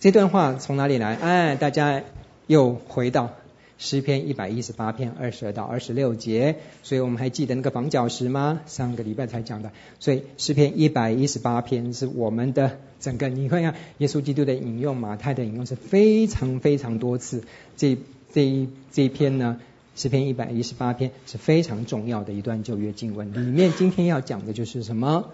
[0.01, 1.15] 这段话从哪里来？
[1.15, 2.03] 哎，大家
[2.47, 3.33] 又回到。
[3.79, 8.63] 诗篇一百一十八篇二十二到二十六节，所以我们还记得那个房角石吗？
[8.67, 9.71] 上个礼拜才讲的。
[10.01, 17.45] 所以诗篇一百一十八篇是我们的整个，你看看耶稣基督的引用，马太的引用是非常非常多次。
[17.77, 17.99] 这
[18.33, 19.61] 这一这一篇呢，
[19.95, 23.35] 诗篇一百一十八篇是非常重要的一段旧约经文。
[23.35, 25.31] 里面今天要讲的就是什么？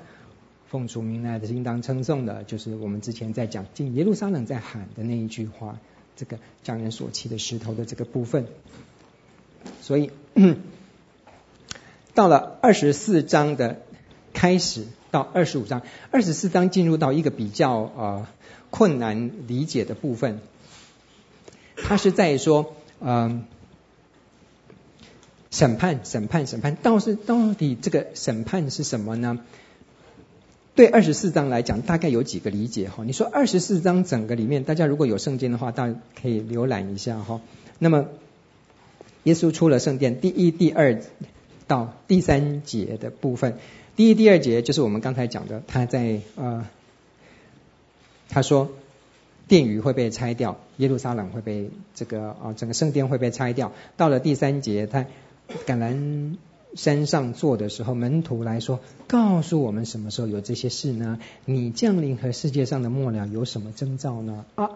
[0.68, 5.78] 奉主名来的应当称颂的，就是我们之前在讲进耶路撒冷在喊的那一句话。
[6.16, 8.46] 这个匠人所弃的石头的这个部分，
[9.80, 10.10] 所以
[12.14, 13.80] 到了二十四章的
[14.32, 18.26] 开始到二十五章，二十四章进入到一个比较呃
[18.70, 20.40] 困难理解的部分，
[21.76, 23.44] 他是在说嗯、呃、
[25.50, 29.38] 审判审判审判，到是到底这个审判是什么呢？
[30.74, 33.04] 对二十四章来讲，大概有几个理解哈。
[33.04, 37.42] 你说二十四章整个里面，大家如果有圣经的话，大家可以浏览一下哈。
[37.78, 38.06] 那么，
[39.24, 41.02] 耶稣出了圣殿，第一、第二
[41.66, 43.58] 到第三节的部分，
[43.96, 46.66] 第一、第二节就是我们刚才讲的，他在呃，
[48.30, 48.70] 他说
[49.48, 53.72] 殿宇会被拆掉，耶路撒冷会被这个啊、整个圣殿会被拆掉。
[53.98, 55.04] 到了第三节，他
[55.66, 56.36] 橄榄
[56.74, 61.18] 山上坐的时候，门徒来说，告诉我们什么时候有这些事呢？
[61.44, 64.46] 你降临和世界上的末了有什么征兆呢？
[64.54, 64.70] 啊，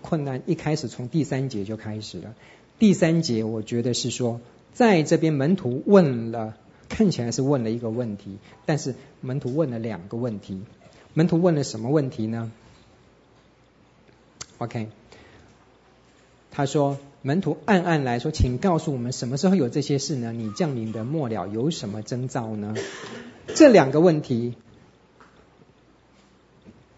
[0.00, 2.34] 困难一开始从第三节就开始了。
[2.78, 4.40] 第三节我觉得是说，
[4.72, 6.56] 在这边门徒问了，
[6.88, 10.62] 看起来是问了一个问题，但是门徒问了两个问题。
[11.12, 12.50] 门徒问了什么问题呢
[14.58, 14.88] ？OK，
[16.50, 16.96] 他说。
[17.26, 20.30] 门徒暗暗来说：“请告诉我们，什么时候有这些事呢？
[20.30, 22.74] 你降临的末了有什么征兆呢？”
[23.56, 24.56] 这两个问题，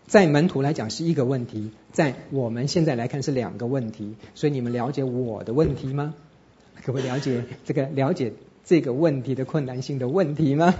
[0.08, 4.16] 在门徒来讲是一个问题，在我们现在来看是两个问题。
[4.34, 6.12] 所以你们了解我的问题吗？
[6.84, 8.32] 各位了解这个了解
[8.64, 10.74] 这个问题的困难性的问题吗？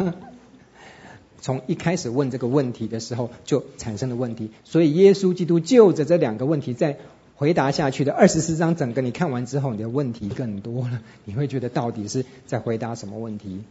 [1.41, 6.99] 从一开始问这个问题的时候就产生了问题，所以耶稣基督就着这两个问题在。
[7.37, 11.03] 回答下去的二十四章整个你看完之后，你的问题更多了。
[11.25, 13.63] 你会觉得到底是在回答什么问题？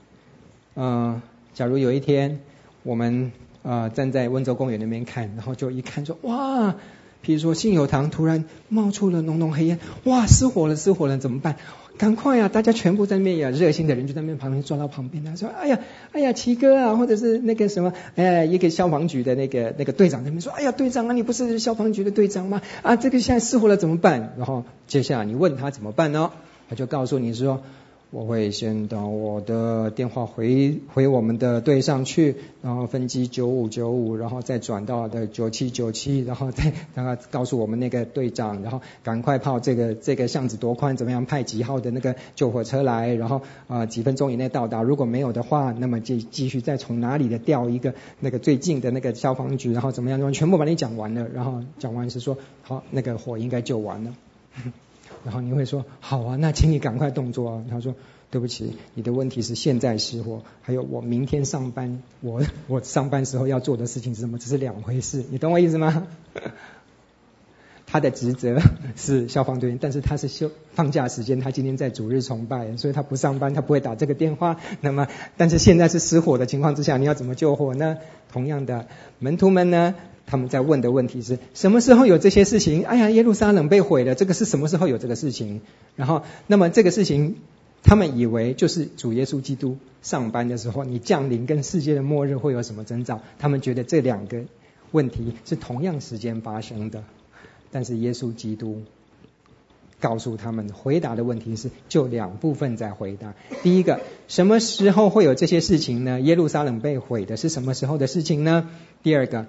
[0.75, 1.21] 嗯、
[1.53, 2.39] 假如有一天
[2.83, 3.31] 我们
[3.63, 6.75] 呃站在温州公园那边看，然后就一看说哇，
[7.25, 11.55] 譬如说信友堂突然冒出了浓浓黑烟，哇，失火了，失火了，怎么办？
[11.97, 12.49] 赶快呀！
[12.49, 15.79] 大家全部在那边呀热心的人就在那边旁边坐到旁边，他说：“哎呀，
[16.11, 22.61] 哎呀，齐哥啊，或者是那个什么，哎，一个消防局的那个那个队长在那边说：‘哎呀，队长啊，你不是消防局的队长吗？
[22.81, 26.31] 啊，这个现在失火了怎么办？’然后接下来你问他怎么办呢？
[26.69, 27.61] 他就告诉你说。”
[28.15, 54.15] 我会先到我的电话回回我们的队上去，然后分机九五九五，然后再转到的九七九七，然后再让他告诉我们那个队长，然后赶快跑这个这个巷子多宽，怎么样派几号的那个救火车来，然后啊、呃、几分钟以内到达，如果没有的话，那么就继续再从哪里的调一个那个最近的那个消防局，然后怎么样，怎么全部把你讲完了，然后讲完是说好，那个火应该救完了。
[55.25, 57.63] 然后你会说好啊，那请你赶快动作啊。
[57.69, 57.93] 他说
[58.31, 64.37] 对不起，你的问题是现在失火，还有我明天上班，我 我上班时候要做的事情是什么？
[64.37, 66.07] 这是两回事，你懂我意思吗？
[67.87, 68.59] 他的职责
[68.95, 74.59] 是消防队员，但是他是休放假时间，他今天在主日崇拜，所以他不上班，他不会打这个电话。
[74.81, 75.07] 那么，
[75.37, 77.97] 但是现在是失火的情况之下，你要怎么救火呢？
[78.33, 78.87] 同样的，
[79.19, 79.95] 门徒们呢？
[80.27, 82.83] 他们在问的问题是什么时候有这些事情？
[82.83, 85.61] 哎呀，耶路撒冷被毁了，这个是什么时候有这个事情？
[85.95, 87.35] 然后，那么这个事情，
[87.83, 93.21] 他们以为就是主耶稣基督上班的时候，你降临跟世界的末日会有什么征兆？
[93.37, 94.41] 他们觉得这两个
[94.91, 97.03] 问题是同样时间发生的，
[97.71, 98.81] 但是耶稣基督
[99.99, 103.35] 告诉他们，回答的问题是就两部分在回答。
[103.61, 106.19] 第一个，什么时候会有这些事情呢？
[106.21, 108.71] 耶路撒冷被毁的是什么时候的事情呢？
[109.03, 109.45] 第二个。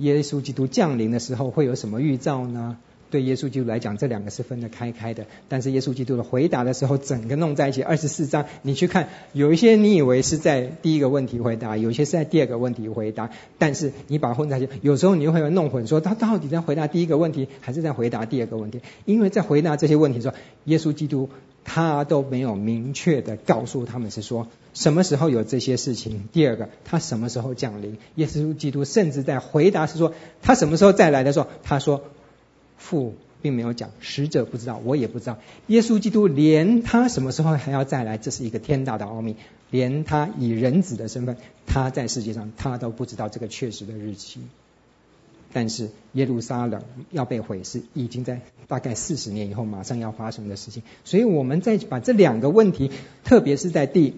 [0.00, 2.76] 耶稣基督降临的时候会有什么预兆呢？
[3.10, 5.26] 对耶稣基督来讲，这两个是分得开开的。
[5.48, 7.82] 但是耶稣基督的回答的时候，整个弄在一起。
[7.82, 13.30] 二十四章，你去看，有一些你以为是在第一个问题回答，有一些是在第二个问题回答。
[13.58, 18.80] 但是你把它混在一起，有时候你会弄混，说他到底在回答第一个问题，还是在回答第二个问题？
[19.06, 20.36] 因为在回答这些问题的时候，
[20.66, 21.28] 耶稣基督。
[21.64, 26.28] 他都没有明确的告诉他们是说什么时候有这些事情。
[26.32, 27.98] 第二个，他什么时候降临？
[28.16, 32.02] 耶稣基督甚至在回答是说他什么时候再来的时候，他说
[32.76, 35.38] 父并没有讲，使者不知道，我也不知道。
[35.68, 39.36] 耶稣基督连他什么时候还要再来，这是一个天大的奥秘。
[39.70, 44.40] 连他以人子的身份，他在世界上他都不知道这个确实的日期。
[45.52, 52.90] 但是耶路撒冷要被毁是已经在大概四十年以后马上要发生的事情，所以我们再把这两个问题，
[53.24, 54.14] 特别是在第，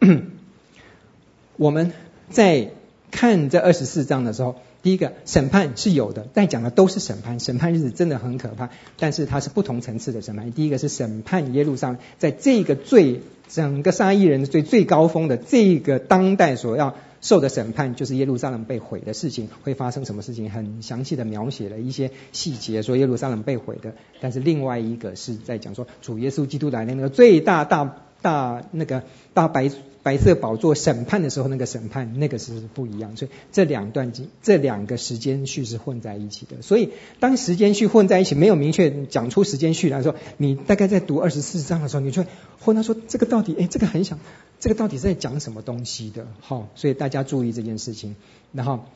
[1.56, 1.92] 我们
[2.30, 2.70] 在
[3.10, 10.52] 看这二十四章的时候，第一个审判是有的，在讲的都是审判，审判日子真的很可怕，但是它是不同层次的审判。
[10.52, 16.96] 第一个是审判耶路撒冷，在这个最整个杀义人的最最高峰的这个当代所要。
[17.20, 23.94] 受的审判就是耶路撒冷被毁的事情会发生什么事情，很详细的描写了一些细节，说耶路撒冷被毁的。
[24.20, 29.02] 但是另外一个是在讲说主耶稣基督来的那个最大大大那个
[29.34, 29.70] 大白
[30.02, 33.16] 白色宝座审判的时候，那个审判那个是不一样。
[33.16, 36.62] 所以这两段经这两个时间序是混在一起的。
[36.62, 36.90] 所以
[37.20, 42.28] 当时间序混在一起，没有明确讲出时间序来说，你大概在读二十四章的时候，你就会
[42.60, 44.18] 混他说这个到底哎，这个很想。
[44.60, 46.26] 这个到底在讲什么东西的？
[46.40, 48.16] 好，所以大家注意这件事情。
[48.52, 48.86] 然后，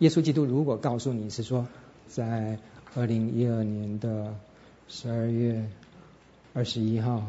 [0.00, 1.66] 耶稣基督如果告诉你是说，
[2.08, 2.58] 在
[2.94, 4.34] 二零一二年的
[4.86, 5.64] 十二月
[6.52, 7.24] 二十一号，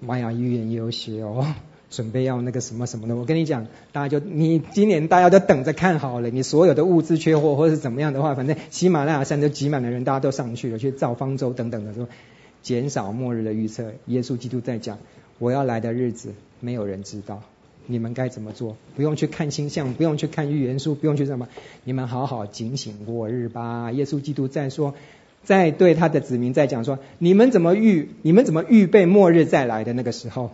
[0.00, 1.46] 玛雅预言也有写哦，
[1.90, 3.16] 准备要那个什么什么的。
[3.16, 12.08] 我跟你讲，大家就你今年大家都等着看好了，你所有的物资缺货或者是怎么样的话，反正喜马拉雅山都挤满了人，大家都上去了去造方舟等等的说。
[12.62, 13.92] 减少末日的预测。
[14.04, 14.98] 耶稣基督在讲，
[15.38, 17.42] 我要来的日子没有人知道，
[17.86, 18.76] 你们该怎么做？
[18.94, 21.48] 不用去看星象，不用去看预言书，不用去什么，
[21.84, 23.90] 你们好好警醒过日吧。
[23.92, 24.94] 耶稣基督在说，
[25.42, 30.52] 在对他的子民在讲说，你们怎么预，你们怎么预备末日再来的那个时候？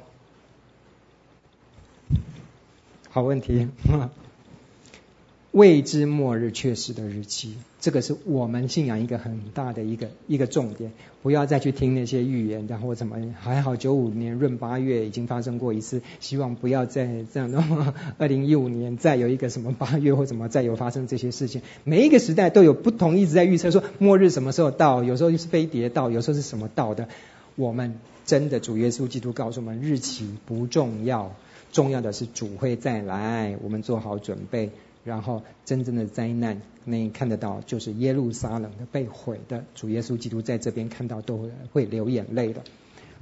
[3.11, 3.69] 好问题。
[5.53, 7.57] 未知末日确实的日期，
[7.87, 10.91] 这个是我们信仰一个很大的一个一个重点。
[11.23, 17.63] 不要再去听那些预言，然后怎么还好九五年闰八月已经发生过一次，希望不要再这样的。
[18.19, 21.63] 二零一五年再有一个什么八月或怎么再有发生这些事情。
[21.85, 27.07] 每一个时代都有不同，一直在预测说末日什么时候到，有时候就是飞碟到，有时候是什么到的。
[27.55, 31.37] 我们真的主耶稣基督告诉我们，日期不重要，
[31.71, 34.71] 重要的是主会再来，我们做好准备。
[35.07, 42.61] 然后真正的灾难，那你看得到就是耶路撒冷的被毁的，主耶稣基督在这边看到都会流眼泪的。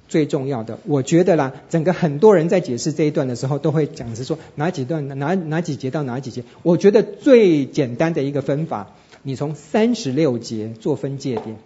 [0.09, 6.45] 最重要的，我觉得啦，整个很多人在解释这一段的时候，都会讲是说哪几段哪哪几节到哪几节。
[6.63, 11.57] 我觉得最简单的一个分法，你从三十六节做分界点。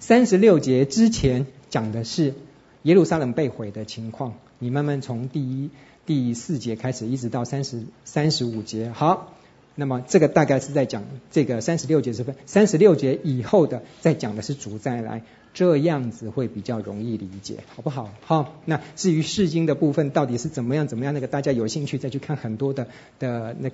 [0.00, 2.34] 三十六节之前讲的是
[2.82, 5.70] 耶路撒冷被毁的情况，你慢慢从第一
[6.06, 9.34] 第四节开始，一直到三十三十五节，好。
[9.74, 15.22] 那么这个大概是在讲这个三十六节之分，三十六节以后的在讲的是主再来，
[15.54, 18.10] 这样子会比较容易理解，好不好？
[18.20, 23.70] 好，那至于释经的部分到底是怎么样怎么样，那个大家有兴趣再去看很多的的那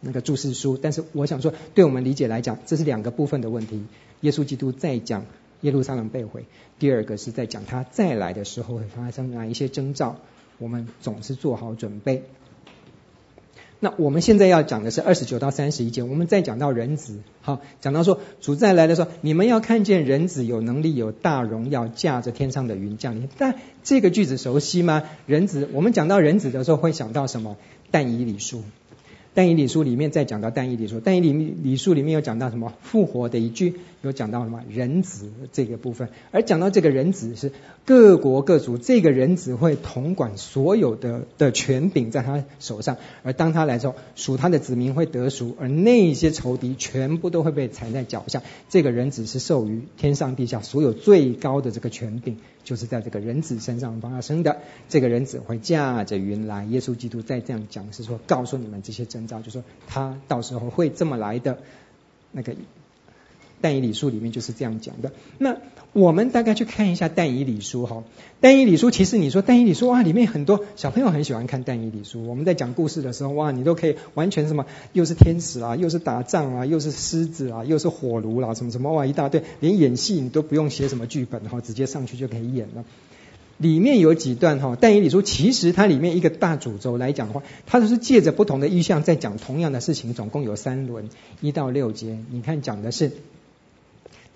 [0.00, 0.76] 那个注释书。
[0.76, 3.82] 但是我想说，对我们理解来讲，这是两个部分的问题。
[4.20, 5.24] 耶稣基督在讲
[5.62, 6.44] 耶路撒冷被毁，
[6.78, 10.16] 第二个是在讲他再来的时候会发生哪一些征兆，
[10.58, 12.24] 我们总是做好准备。
[13.82, 23.28] 那我们现在要讲的是二十九到三十一节，我们再讲到人子，好，讲到说主再来的时候，你们要看见人子有能力、有大荣耀，驾着天上的云降临。
[23.38, 25.04] 但这个句子熟悉吗？
[25.26, 27.56] 人子，我们讲到人子的时候会想到什么？
[27.90, 28.62] 但以理书。
[29.32, 32.74] 但以理书里面再讲到但以理书，但以理理书里面有讲到什么？
[32.82, 34.62] 复活的一句，有讲到什么？
[34.68, 37.52] 人子这个部分，而讲到这个人子是
[37.84, 48.42] 各国各族，这个人子会统管所有的的权柄在他手上，而当他来之后，属他的子民会得赎，而那些仇敌全部都会被踩在脚下。
[48.68, 52.38] 这个人子是授予天上地下所有最高的这个权柄。
[52.62, 56.64] 就是在这个人子身上发生的，这个人子会驾着云来。
[56.66, 61.58] 耶稣基督再这样讲，是说告诉你们这些征兆，就说他到时候会这么来的。
[62.32, 62.54] 那个
[63.60, 65.12] 但以理书里面就是这样讲的。
[65.38, 65.56] 那
[65.92, 68.04] 我们大概去看一下但以理书哈。
[68.40, 72.26] 但以理书其实你说但以理书哇，里面很多小朋友很喜欢看但以理书。
[72.26, 82.84] 我们在讲故事的时候哇，你都可以完全什么，又是天使啊，又是打仗啊，又是狮子啊，又是火炉啦，什么什么哇一大堆，连演戏你都不用写什么剧本哈，直接上去就可以演了。
[83.58, 91.10] 里面有几段哈，但以理书其实它里面一个大主轴来讲的话，它都是借着不同的意象在讲同样的事情，总共有三轮，
[91.42, 93.10] 一到六节，你看讲的是。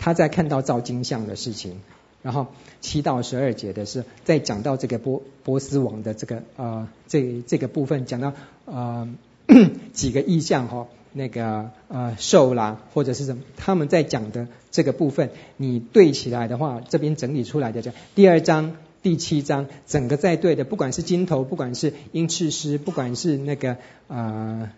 [0.04, 1.80] 他在看到造金像的事情，
[2.20, 2.48] 然后
[2.82, 8.34] 七到十二节的是在讲到这个波波斯王的这个呃这这个部分，讲到
[8.66, 9.08] 呃
[9.94, 23.78] 几个意象哈，那个呃兽啦或者是什么，他们在讲的这个部分，你对起来的话，这边整理出来的这第二章第七章整个在对的，不管是金头，不管是鹰翅狮，不管是那个
[24.08, 24.70] 呃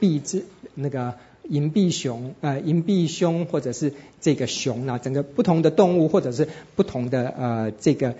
[0.00, 0.44] 臂之
[0.74, 1.14] 那个。
[1.48, 8.14] 银币熊，呃，银币熊或者是这个熊啊，整个不同的动物或者是不同的呃这个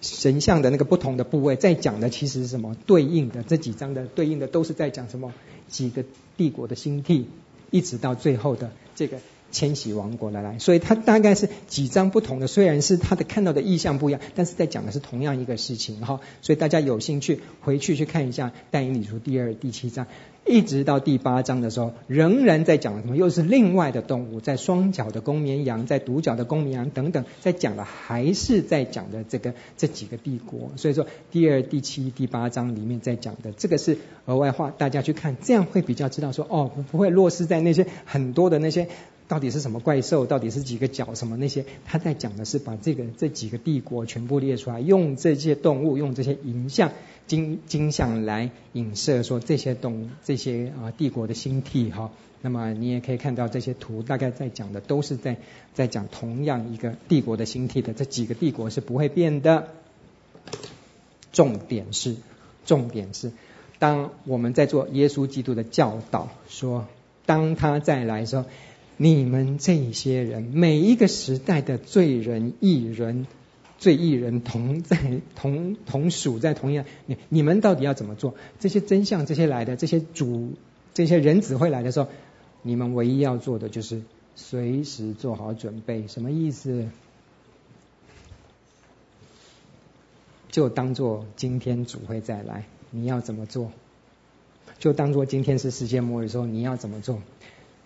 [0.00, 2.76] 神像的那个不同的部位，在讲的其实是什么？
[2.86, 5.32] 对应的这几章的对应的都是在讲什么？
[5.68, 6.04] 几个
[6.36, 7.26] 帝国的兴替，
[7.70, 9.18] 一直到最后的这个。
[9.50, 16.20] 千禧王国来来，所以它大概是几张不同的，虽然是他的看到的意象不一样，但是在讲的是同样一个事情哈。
[16.42, 20.06] 所以大家有兴趣回去去看一下《但以理书》第二、第七章，
[20.46, 23.16] 一直到第八章的时候，仍然在讲什么？
[23.16, 30.70] 又是另外的动物，在双脚的公绵羊，在独角的公绵羊等等，在讲的还是在讲的这个这几个帝国。
[30.76, 38.88] 所以说第二、第七、第八章里面在讲的这个是额外话，大家去看，这样会比较知道说哦，不会落实在那些很多的那些。
[39.30, 40.26] 到底是什么怪兽？
[40.26, 41.14] 到底是几个角？
[41.14, 41.64] 什么那些？
[41.84, 46.90] 他在讲的是把这个这几个帝国全部列出来，用这些动物，用这些影像、
[47.28, 52.10] 金金像来影射说这些动物、这些啊帝国的兴替哈。
[52.42, 55.36] 那么你也可以看到这些图，大概在讲的都是在
[55.74, 59.68] 在讲同样一个帝国的兴替的，这几个帝国是不会变的。
[61.32, 62.16] 重点是，
[62.66, 63.30] 重点是，
[63.78, 66.88] 当我们在做耶稣基督的教导，说
[67.26, 68.44] 当他再来的时候。
[69.02, 73.26] 你们这些人，每一个时代的罪人、义人，
[73.78, 78.34] 罪义人同在同同属在同一样，你你们到底要怎么做？
[78.58, 80.52] 这些真相，这些来的，这些主，
[80.92, 82.08] 这些人子会来的时候，
[82.60, 84.02] 你们唯一要做的就是
[84.36, 86.06] 随时做好准备。
[86.06, 86.86] 什么意思？
[90.50, 93.72] 就当做今天主会再来，你要怎么做？
[94.78, 97.22] 就当做今天是世界末日的时候，你要怎么做？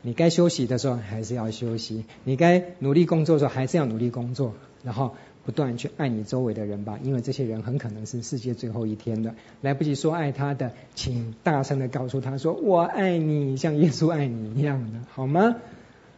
[0.04, 4.54] 你该休息的时候还是要休息，你该努力工作的时候还是要努力工作，
[4.84, 5.16] 然后。
[5.46, 15.56] 不断去爱你周围的人吧，因为这些人很可能是世界最后一天的，来不及说爱他的，请大声的告诉他说：“我爱你，像耶稣爱你一样的，好吗？”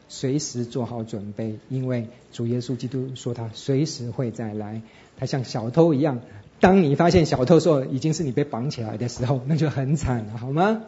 [0.08, 4.80] 随时做好准备，因为主耶稣基督说他随时会再来，
[5.18, 6.20] 他像小偷一样。
[6.60, 10.82] 当你发现小偷说已经是你被绑起来的时候，那就很惨了，好吗？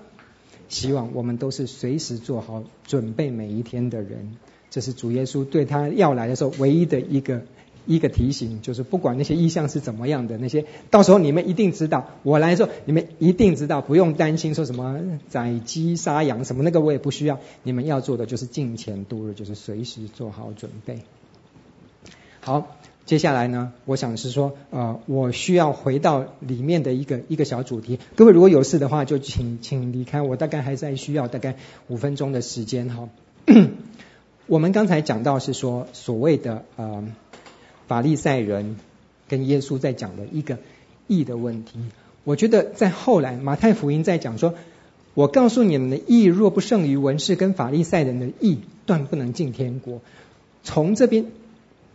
[0.68, 4.36] 希望我们都是随时做好准备每一天的人，
[4.70, 7.42] 这是主耶稣对他要来的时候唯一的一个。
[7.86, 12.10] 一个提醒就是，不管那些意象是怎么样的，那些到时候你们一定知道。
[12.22, 15.00] 我来的时候，你们一定知道，不用担心说什么
[15.30, 17.40] 宰鸡杀羊什么，那个我也不需要。
[17.62, 20.98] 你们要做的就是敬虔度日，就是随时做好准备。
[22.40, 22.76] 好，
[23.08, 27.98] 接下来呢，我想是说，呃，我需要回到里面的一个一个小主题。
[28.16, 30.20] 各位如果有事的话，就请请离开。
[30.20, 31.56] 我大概还在需要大概
[31.86, 33.08] 五分钟的时间哈。
[34.46, 37.02] 我们刚才讲到是说所谓的呃。
[37.86, 38.76] 法利赛人
[39.28, 40.58] 跟耶稣在讲的一个
[41.06, 41.78] 义的问题，
[42.22, 44.52] 我觉得在后来马太福音在讲说，
[45.14, 50.02] 我告诉你们的义若不胜于文士跟法利赛人的义，断不能进天国。
[50.62, 51.24] 从这边，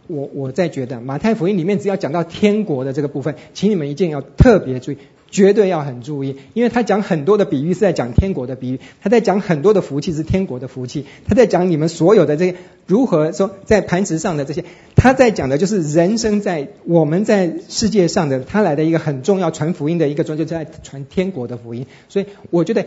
[0.08, 4.98] 我我在觉得马太福音里面只要讲到天国的这个部分，请你们一定要特别注意。
[5.32, 12.56] 绝对要很注意，因为他讲很多的比喻是在讲天国的比喻，他在讲很多的福气是天国的福气，他在讲你们所有的这些
[12.86, 14.64] 如何说在磐石上的这些，
[14.96, 21.88] 他在讲的就是人生在我们在世界上的他来的一个很重要传福音的一个重要，就在传天国的福音。
[22.10, 22.86] 所以我觉得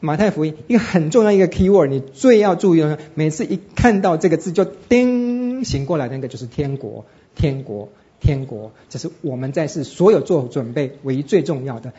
[0.00, 5.25] 马太福音一个很重要一个 key word，你最要注意的，每次一看到这个字就叮
[5.64, 7.04] 醒过来那个就是天国，
[7.34, 7.88] 天国。
[8.18, 11.92] 天国，这是我们在世所有做准备唯一最重要的。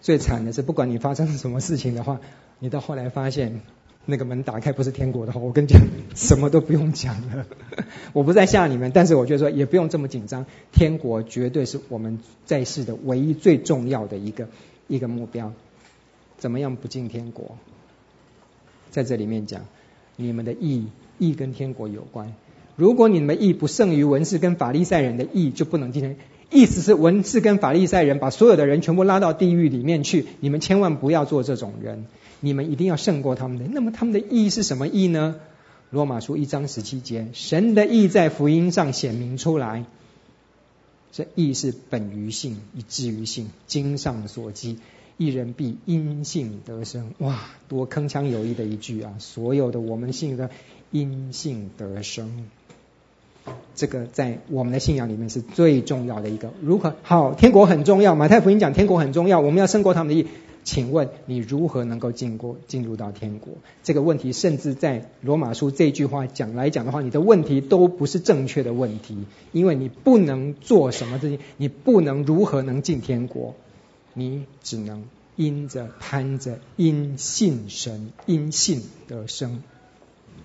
[0.00, 2.20] 最惨的是，不管你发生了什么事情的话，
[2.58, 3.60] 你到后来发现
[4.06, 5.78] 那个门打开不是天国的话，我跟你讲，
[6.14, 7.46] 什么都不用讲了。
[8.14, 10.46] 我不在吓你们，但是我觉得说也不用这么紧张。
[10.72, 14.48] 天国绝对是我们在世的唯一最重要的一个
[14.86, 15.52] 一个目标。
[16.38, 17.58] 怎么样不进天国？
[18.90, 19.66] 在这里面讲，
[20.16, 20.86] 你们的义
[21.18, 22.32] 义跟天国有关。
[22.78, 26.16] 如果你们义不胜于文士跟法利赛人的义，就不能进天。
[26.48, 32.06] 意思是文士跟法利赛人把所有的人全部拉到地狱里面去，你们千万不要做这种人，
[32.38, 33.64] 你们一定要胜过他们的。
[33.72, 35.40] 那么他们的义是什么义呢？
[35.90, 39.84] 罗马书一章十七节，神的义在福音上显明出来。
[41.10, 43.48] 这义是本于信，以至于信。
[43.66, 44.78] 经上所记，
[45.16, 47.10] 一人必因信得生。
[47.18, 49.14] 哇，多铿锵有力的一句啊！
[49.18, 50.50] 所有的我们信的
[50.92, 52.48] 因信得生。
[53.74, 56.52] 这个在我们的信仰里面是最重要的一个。
[56.62, 57.34] 如何好？
[57.34, 58.14] 天国很重要。
[58.14, 60.26] 马太福音讲天国很重要，我们要胜过他们的意。
[60.64, 63.54] 请问你如何能够进过进入到天国？
[63.82, 69.16] 这个问题，甚至在罗马书这句话讲来讲的话，你的问题都不是正确的问题，
[69.52, 73.54] 因为你不能做什么这些，你不能如何能进天国？
[74.12, 75.04] 你只能
[75.36, 79.62] 因着攀着因信神因信得生，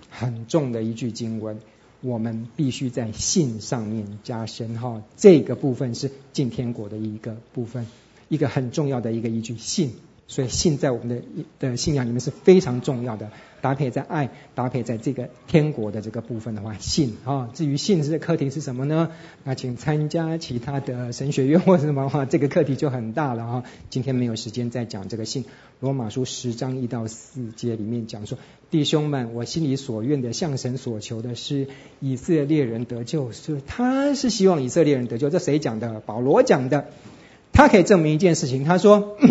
[0.08, 1.58] 很重的一句经文。
[2.04, 7.86] 我们必须在信上面加深哈，这个部分是进天国的一个部分，
[8.28, 9.94] 一个很重要的一个依据，信。
[10.26, 11.22] 所以信在我们的
[11.60, 13.30] 的信仰里面是非常重要的，
[13.60, 17.50] 搭配在爱，搭配在这个天国的这个部分的话，信啊。
[17.52, 19.10] 至于信这个课题是什么呢？
[19.44, 23.64] 那请参加其他的神学院或者什么的话，这个课题就很大了哈。
[23.90, 25.44] 今天没有时间再讲这个信。
[25.80, 28.38] 罗马书十章一到四节里面讲说，
[28.70, 31.68] 弟兄们，我心里所愿的，向神所求的是
[32.00, 35.28] 以色列人得救，是他是希望以色列人得救。
[35.28, 36.00] 这谁讲的？
[36.00, 36.86] 保罗讲的。
[37.52, 39.18] 他可以证明一件事情，他说。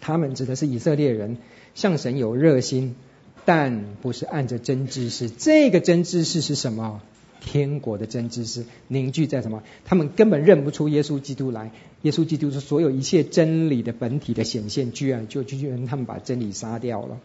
[0.00, 1.38] 他们指的是以色列人，
[1.74, 2.94] 向神有热心，
[3.44, 5.28] 但不是按着真知识。
[5.30, 7.00] 这个真知识是什么？
[7.40, 9.62] 天国的真知识凝聚在什么？
[9.84, 11.70] 他们根本认不出耶稣基督来。
[12.02, 17.18] 耶稣基督是所有一切真理的本体的显现，居然就居然他们把真理杀掉了。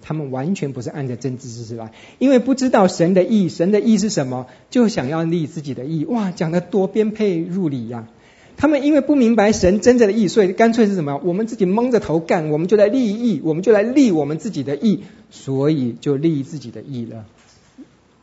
[0.00, 6.04] 他们完全不是按着真知识来，因为不知道神的意，神的意是什么，就想要立自己的意。
[6.04, 8.06] 哇，讲得多鞭辟入里呀！
[8.56, 11.20] 他们因为不明白神真正的义，所以干脆是什么？
[11.24, 17.26] 我们自己蒙着头干，我们就来立义，我们就来立我们自己的义，所以就立自己的义了。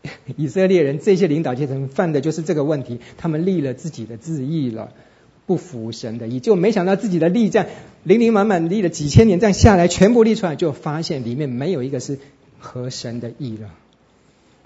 [0.35, 4.93] 以色列人这些领导阶层犯的就是这个问题，他们立了自己的志意了，
[5.45, 7.67] 不服神的意，就没想到自己的立这样
[8.03, 12.17] 零零满满立了几千年，这样下来全部立出来，就发现里面没有一个是
[12.57, 13.69] 合神的意了。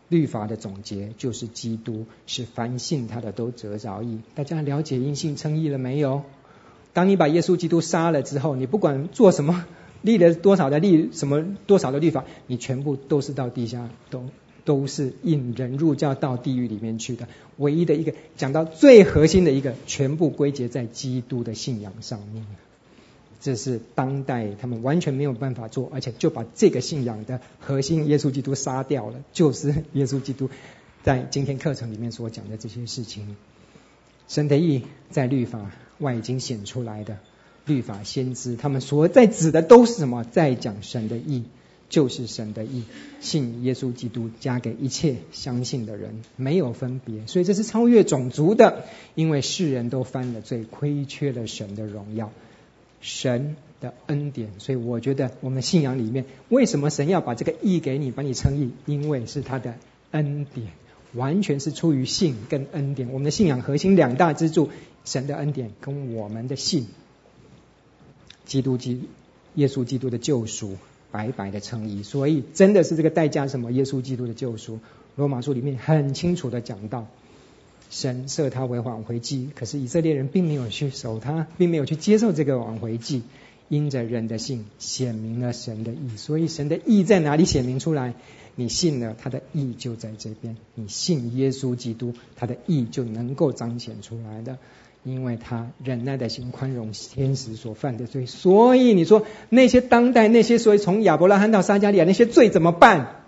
[0.09, 4.19] 律法的总结就是基督，是凡信他的都得着义。
[4.33, 6.23] 大家了解因信称义了没有？
[6.93, 9.65] 当你把耶稣基督杀了之后，你不管做什么，
[10.01, 14.23] 立了多少的立什么多少的律法，你全部都是到地下都。
[14.65, 17.27] 都是引人入教到地狱里面去的，
[17.57, 22.43] 唯一的一个讲到最核心的一个，全部归结在基督的信仰上面。
[23.45, 30.49] 这是当代他们完全没有办法做，而且就把这个信仰的核心耶稣基督杀掉了，就是耶稣基督
[31.03, 33.37] 在今天课程里面所讲的这些事情。
[34.27, 34.81] 神的意
[35.11, 35.69] 在律法
[35.99, 37.19] 外已经显出来的，
[37.67, 40.23] 律法先知他们所在指的都是什么？
[40.23, 41.43] 在讲神的意。
[41.87, 42.83] 就是神的意，
[43.21, 47.27] 信耶稣基督，加给一切相信的人，没有分别。
[47.27, 52.31] 所以这是超越种族的，因为世人都犯了罪，亏缺了神的荣耀，
[53.05, 54.49] 神的恩典。
[54.57, 58.71] 所以我觉得我们信仰里面，为什么神要把这个义给你，把你称义？
[58.87, 59.75] 因为是他的
[60.09, 60.69] 恩典，
[61.13, 63.09] 完全是出于信跟恩典。
[63.09, 64.69] 我们的信仰核心两大支柱：
[65.03, 66.87] 神的恩典跟我们的信，
[68.45, 69.03] 基督基
[69.53, 70.75] 耶稣基督的救赎。
[71.11, 73.71] 白白的称义，所以真的是这个代价，什么？
[73.71, 74.79] 耶稣基督的救赎。
[75.15, 77.07] 罗马书里面很清楚的讲到，
[77.89, 83.23] 神设他为挽回祭，可是以色列人并没有去守他，并没有去接受这个挽回祭，
[83.69, 86.17] 因着人的信显明了神的意。
[86.17, 88.13] 所以神的意在哪里显明出来？
[88.55, 90.57] 你信了，他的意就在这边。
[90.75, 94.57] 你信耶稣基督，他的意就能够彰显出来的。
[95.03, 103.24] 因为他忍耐的心宽容天使所犯的罪，所以你说那些当代那些所谓从亚伯拉罕到撒迦利亚那些罪怎么办？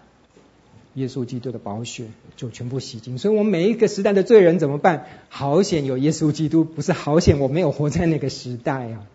[0.97, 2.05] 耶稣基督的宝血
[2.35, 3.19] 就全部洗净。
[3.19, 5.05] 所以我们每一个时代的罪人怎么办？
[5.29, 9.05] 好险有耶稣基督，不是好险我没有活在那个时代啊！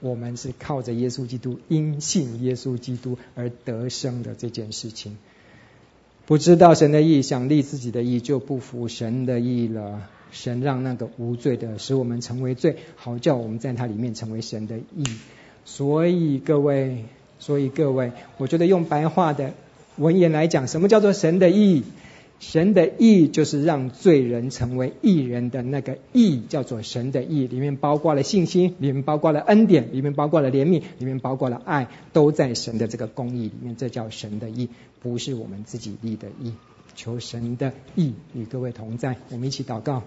[0.00, 5.18] 我们是靠着耶稣基督，因信耶稣基督而得生的这件事情。
[6.24, 10.08] 不知道神的意，想立自己的意，就不服神的意了。
[10.32, 15.04] 神让那个无罪的使我们成为罪，好叫我们在他里面成为神的义。
[15.64, 17.04] 所以各位，
[17.38, 19.54] 所以各位，我觉得用白话的
[19.96, 21.84] 文言来讲，什么叫做神的义？
[22.38, 27.46] 神的义就是让罪人成为义人的那个义，叫做神的义。
[27.46, 33.74] 里面包括了信心，里面包括了恩典，里面包括了怜悯，里面包括了爱，都在神的这个公义里面。
[33.74, 34.68] 这叫神的义，
[35.00, 36.52] 不是我们自己立的义。
[36.94, 40.02] 求神的义与各位同在，我们一起祷告。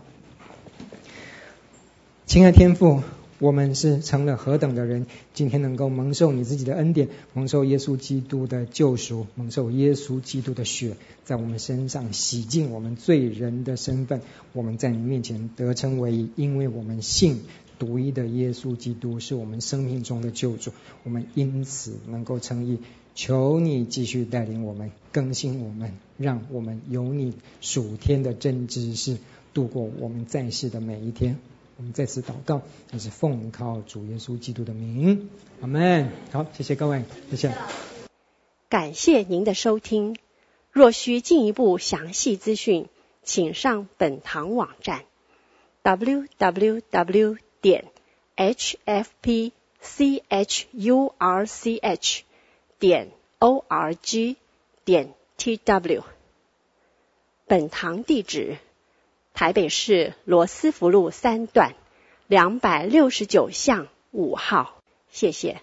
[2.27, 3.01] 亲爱天父，
[3.39, 14.21] 我们是成了何等的人，今天能够蒙受你自己的恩典，蒙受耶稣基督的救赎，蒙受耶稣基督的血在我们身上洗净我们罪人的身份，
[14.51, 17.39] 我们在你面前得称为，因为我们信
[17.79, 20.71] 独一的耶稣基督是我们生命中的救主，
[21.05, 22.79] 我们因此能够称义。
[23.15, 29.17] 求你继续带领我们，更新我们，让我们有你属天的真知识，
[29.53, 31.37] 度过我们在世的每一天。
[31.79, 32.61] 我们再次祷告，
[32.91, 35.29] 也是奉靠主耶稣基督的名，
[35.61, 36.11] 阿门。
[36.29, 37.55] 好，谢谢各位，谢谢。
[38.67, 40.17] 感谢您的收听。
[40.71, 42.89] 若需进一步详细资讯，
[43.23, 45.05] 请上本堂网站
[45.81, 47.85] ：www 点
[48.35, 49.53] hfpchurch
[52.77, 54.35] 点 org
[54.83, 56.03] 点 tw。
[57.47, 58.57] 本堂地址。
[59.33, 61.75] 台北市罗斯福路三段
[62.27, 65.61] 两百六十九巷五号，谢谢。